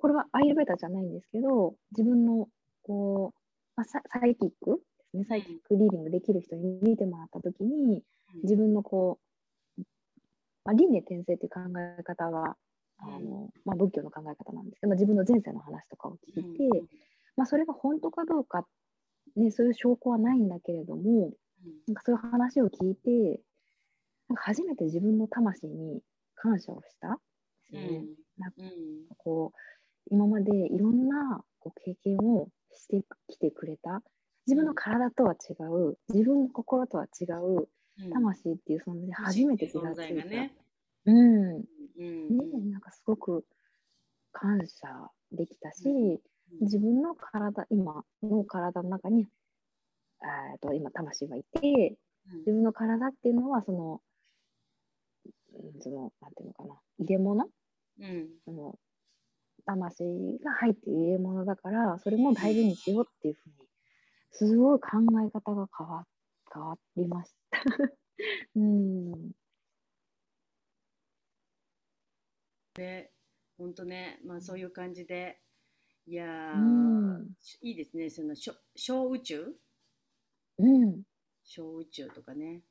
[0.00, 2.48] これはアイルベーダじゃないんですけど自分の
[2.82, 3.38] こう、
[3.76, 5.24] まあ、ササイキックですね。
[5.28, 8.02] サイキックリーディングできる人に見てもらった時に
[8.42, 9.18] 自分のこ
[9.78, 9.82] う、
[10.64, 11.60] まあ、輪廻転生っていう考
[11.98, 12.56] え方は
[12.98, 16.68] あの、まあ、仏教の考え方なんですけど、まあ、自分の前世の話とかを聞いて、
[17.36, 18.66] まあ、それが本当かどうか、
[19.36, 21.32] ね、そういう証拠はないんだけれども
[21.86, 23.40] なんかそういう話を聞いて
[24.28, 26.00] なんか初めて自分の魂に
[26.36, 27.18] 感謝をしたんで
[27.68, 28.04] すよね。
[28.38, 28.68] なんかうん。
[29.18, 29.58] こう
[30.10, 34.02] 今までいろんなこう経験をしてきてくれた
[34.46, 37.68] 自分の体とは違う自分の心とは違う
[38.02, 38.12] うん。
[38.12, 40.54] 魂っていう存在に初めて気が存ついた、ね。
[41.04, 41.64] うん。
[41.98, 43.44] うんねなんかすごく
[44.32, 46.20] 感謝できたし、うん。
[46.62, 49.26] 自分の体今の体の中に
[50.22, 51.96] えーと今魂がいて
[52.38, 54.00] 自分の体っていうのはその
[55.52, 57.44] うんそのなんていうのかな入れ物？
[58.00, 58.28] うん。
[58.44, 58.78] その
[59.60, 60.04] 魂
[60.44, 63.54] が入っている入れ物だからそれも大事にしようっていうふうに
[64.32, 64.88] すごい考
[65.26, 66.06] え方が変わ
[66.52, 67.58] 変わりました。
[68.56, 69.32] うん
[73.58, 75.38] 本当ね、まあそういう感じで、
[76.06, 77.28] いやー、うん
[77.60, 79.54] いいですね、その小小宇宙？
[80.58, 81.02] うん
[81.44, 82.62] 小宇宙とかね。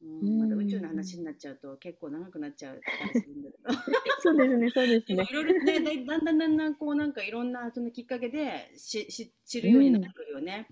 [0.00, 2.80] ううんん、まだ宇宙の話になっちゃうと結構長くなっちゃ う。
[4.22, 5.24] そうですねそうですね。
[5.28, 10.68] いろいろね、だんだんだんだんこうなんかいろんなそのきっかけでしし知るようになってくるよね。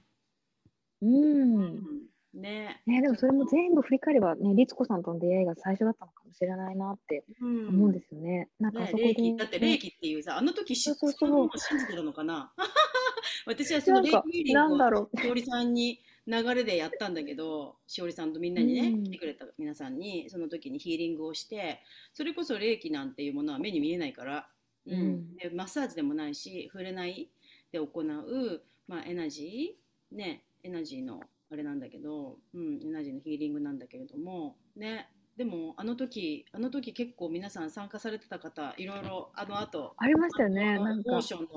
[1.03, 1.55] うん。
[1.57, 2.07] うん。
[2.35, 2.83] ね。
[2.87, 7.69] ね、でもそれも全部振り返ればね、律子さんとの出会いが最初だったのかもしれないなってうん。
[7.69, 8.49] 思うんですよね。
[8.61, 9.37] なんかあねそこで、霊気。
[9.37, 11.59] だって霊気っていうさ、あの時しそうそうそう。
[11.59, 12.53] 信じてたのかな？
[13.47, 19.05] 私はその霊なんか気リングをしおりさんに流れでやったんだけどしおりさんとみんなにね、うん。
[19.05, 21.81] 来てくれた皆さんにその時にヒーリングをして
[22.13, 24.49] それこそ霊気なんていうものは目に見えないから、
[24.87, 24.93] うん。
[24.93, 25.37] うん。
[25.37, 27.29] でマッサージでもないし触れない
[27.71, 31.21] で行う、まあ、エナジーねエナジーの
[31.51, 35.09] あれなんだけど、うん、エナジーのヒーリングなんだけれどもね。
[35.37, 41.15] でもあの時あの時結構皆さん参加されてた方いろいろあの後ありましたよねなんか。
[41.15, 41.49] オーションの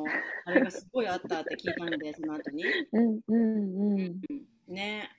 [0.46, 2.66] あれがすごいあったって聞いたんでその後に。
[2.92, 4.00] うんうんうん。
[4.02, 4.22] うん
[4.72, 5.10] ね。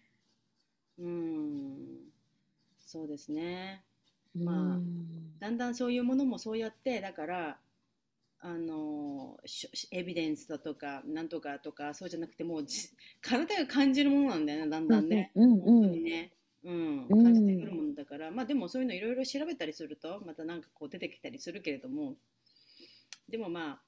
[0.98, 2.10] うん。
[2.86, 3.84] そうですね。
[4.34, 7.58] まあうんだんだんそういうものもそうやってだから
[8.40, 12.90] あのしエビデンスだとかなんとかとかそうじゃなくてもうじ
[13.22, 15.30] 体が感じるものなんだよねだんだんね。
[15.34, 16.32] うんうん本当うんにね。
[16.62, 22.16] うん、うん感じてくるものだから、まあでもそういうのいろいろ調べたりするとまたなんかこう出てきたりするけれども
[23.30, 23.80] でもまあ、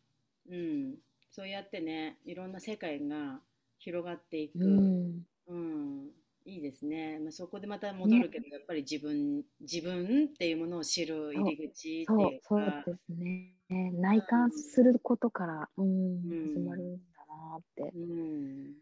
[0.50, 0.94] うん、
[1.30, 3.40] そうやってねいろんな世界が
[3.78, 6.10] 広がっていく、うんうん、
[6.44, 7.18] いいですね。
[7.20, 13.54] まあ、そこでまた戻るけど、やっぱり自分、自分っていうものを知る入り口っていそううそうか、ですね。
[13.92, 18.74] 内観することから、うんうん始まるんだなって、うん、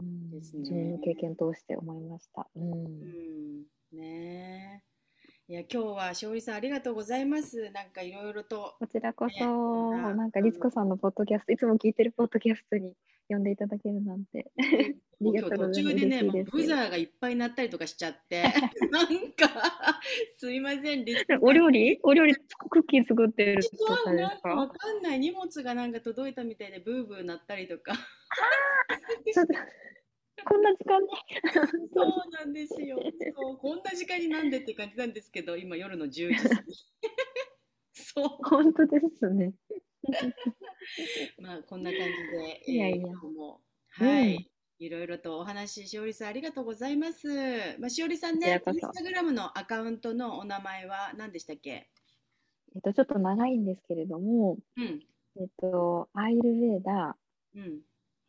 [0.00, 0.30] うん。
[0.30, 0.60] ですね。
[0.60, 2.48] 自分の経験通して思いました。
[2.56, 2.72] うん。
[2.72, 3.62] うん、
[3.92, 4.82] ね。
[5.48, 5.52] え。
[5.52, 7.70] いや、今日はしおりさんありがとうございます。
[7.70, 8.76] なんかいろいろと。
[8.78, 12.92] こちらこねそ、あなんか律子さんのポッドキャスト、いつも聞いてるポッドキャストに
[13.28, 14.50] 呼んでいただけるなんて。
[15.20, 18.44] 今日途中でね、ですブザーがいっぱい鳴ったりとかしちゃって、
[18.90, 20.00] なんか、
[20.38, 21.04] すいません、
[21.40, 21.98] お料理？
[22.04, 27.94] お料理、クッキー作ってるとなんかわすかかんない荷物がなんか届いたみたいでブーブー鳴ったりとか。
[30.44, 31.08] こんな時間に。
[31.92, 33.00] そうなんですよ。
[33.34, 36.74] そうこんな時間になんでって感じなんですけど、今夜の10時過ぎ。
[37.92, 38.28] そう。
[38.44, 39.52] 本当ですね。
[41.40, 42.06] まあこんな感じ
[42.66, 43.06] で、いやいや。
[43.08, 43.60] 今日も
[44.00, 44.06] うん。
[44.06, 47.28] はい、いろいろとお話ししおりさんありがとうございます。
[47.78, 51.88] まあしおりさんね、インスタグラムのアカウントのお名前は何でしたっけ？
[52.74, 55.00] えっと、ちょっと長いんですけれども、うん。
[55.40, 57.16] えっと、アイルベーダ
[57.54, 57.62] うん。
[57.62, 57.80] ー、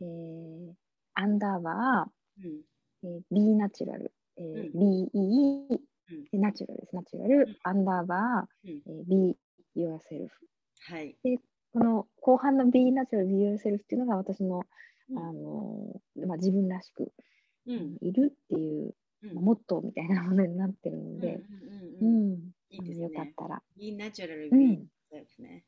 [0.02, 0.74] えー、
[1.14, 2.46] アンダーバうん。
[2.46, 2.62] ー、
[3.04, 5.80] えー、B ナチュラル、えーう BE、
[6.32, 7.58] でナチュラルです、ナチュラル、ん。
[7.64, 8.70] アンダーバうん。
[8.72, 9.38] ー、えー、Be
[9.76, 10.30] yourself。
[10.88, 11.18] はい。
[11.74, 14.64] この後半の Be natural, Be yourself っていうのが私の、
[15.12, 17.12] うんあのまあ、自分らしく
[17.68, 18.94] うんいるっていう、
[19.24, 21.42] うんまあモットーみたいなものになってるので、
[22.72, 23.34] よかっね。
[23.38, 23.62] たら。
[23.78, 25.66] Be natural, う be ん、ですね。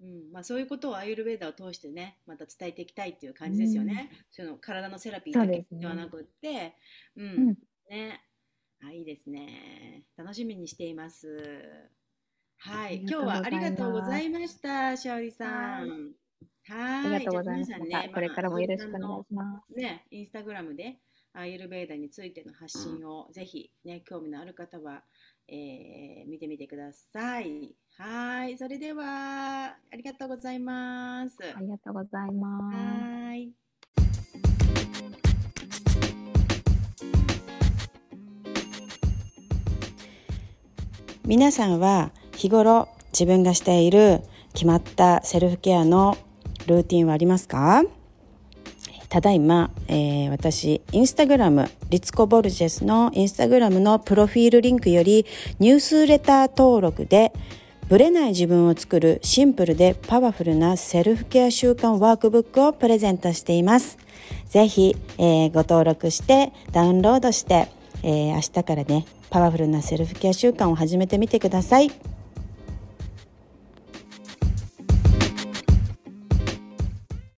[0.00, 4.10] うんまあ、そういうことをアイルベーダを通してね、また伝えていきたいっていう感じですよね。
[4.30, 6.74] その体のセラピーだけではなくって、
[7.16, 7.58] うん、うん
[7.90, 8.20] ね。
[8.84, 10.04] あ、いいですね。
[10.16, 11.28] 楽しみにしています。
[12.64, 16.12] はい、今日はありがとうございました、しおりさはいん。
[16.70, 17.68] あはい、りがとうございます。
[17.68, 19.74] じゃあ皆さんね、これからもよろしくおまあ願いします。
[19.74, 21.00] ね、インスタグラムで
[21.32, 25.02] アイルベーダについての発信をぜひね、興味のある方は、
[25.48, 27.74] えー見てみてください。
[27.98, 31.38] はい、それではありがとうございます。
[31.42, 32.76] ありがとうございます。
[32.76, 33.50] はい。
[41.24, 44.22] 皆さんは日頃自分がしている
[44.54, 46.16] 決まったセルフケアの
[46.66, 47.84] ルーティンはありますか？
[49.08, 55.26] ただいま、えー私、インスタグラム、リツコ・ボルジェスのインスタグラムのプロフィールリンクより
[55.58, 57.32] ニュースレター登録で
[57.88, 63.98] ブレない自分を作るシンプルでパワフルなセルフケア習慣ワークブックをプレゼントしています。
[64.48, 67.68] ぜひ、えーご登録してダウンロードして、
[68.02, 71.90] えー明日からね、パワフルなセルフケア習慣を始めてみてください。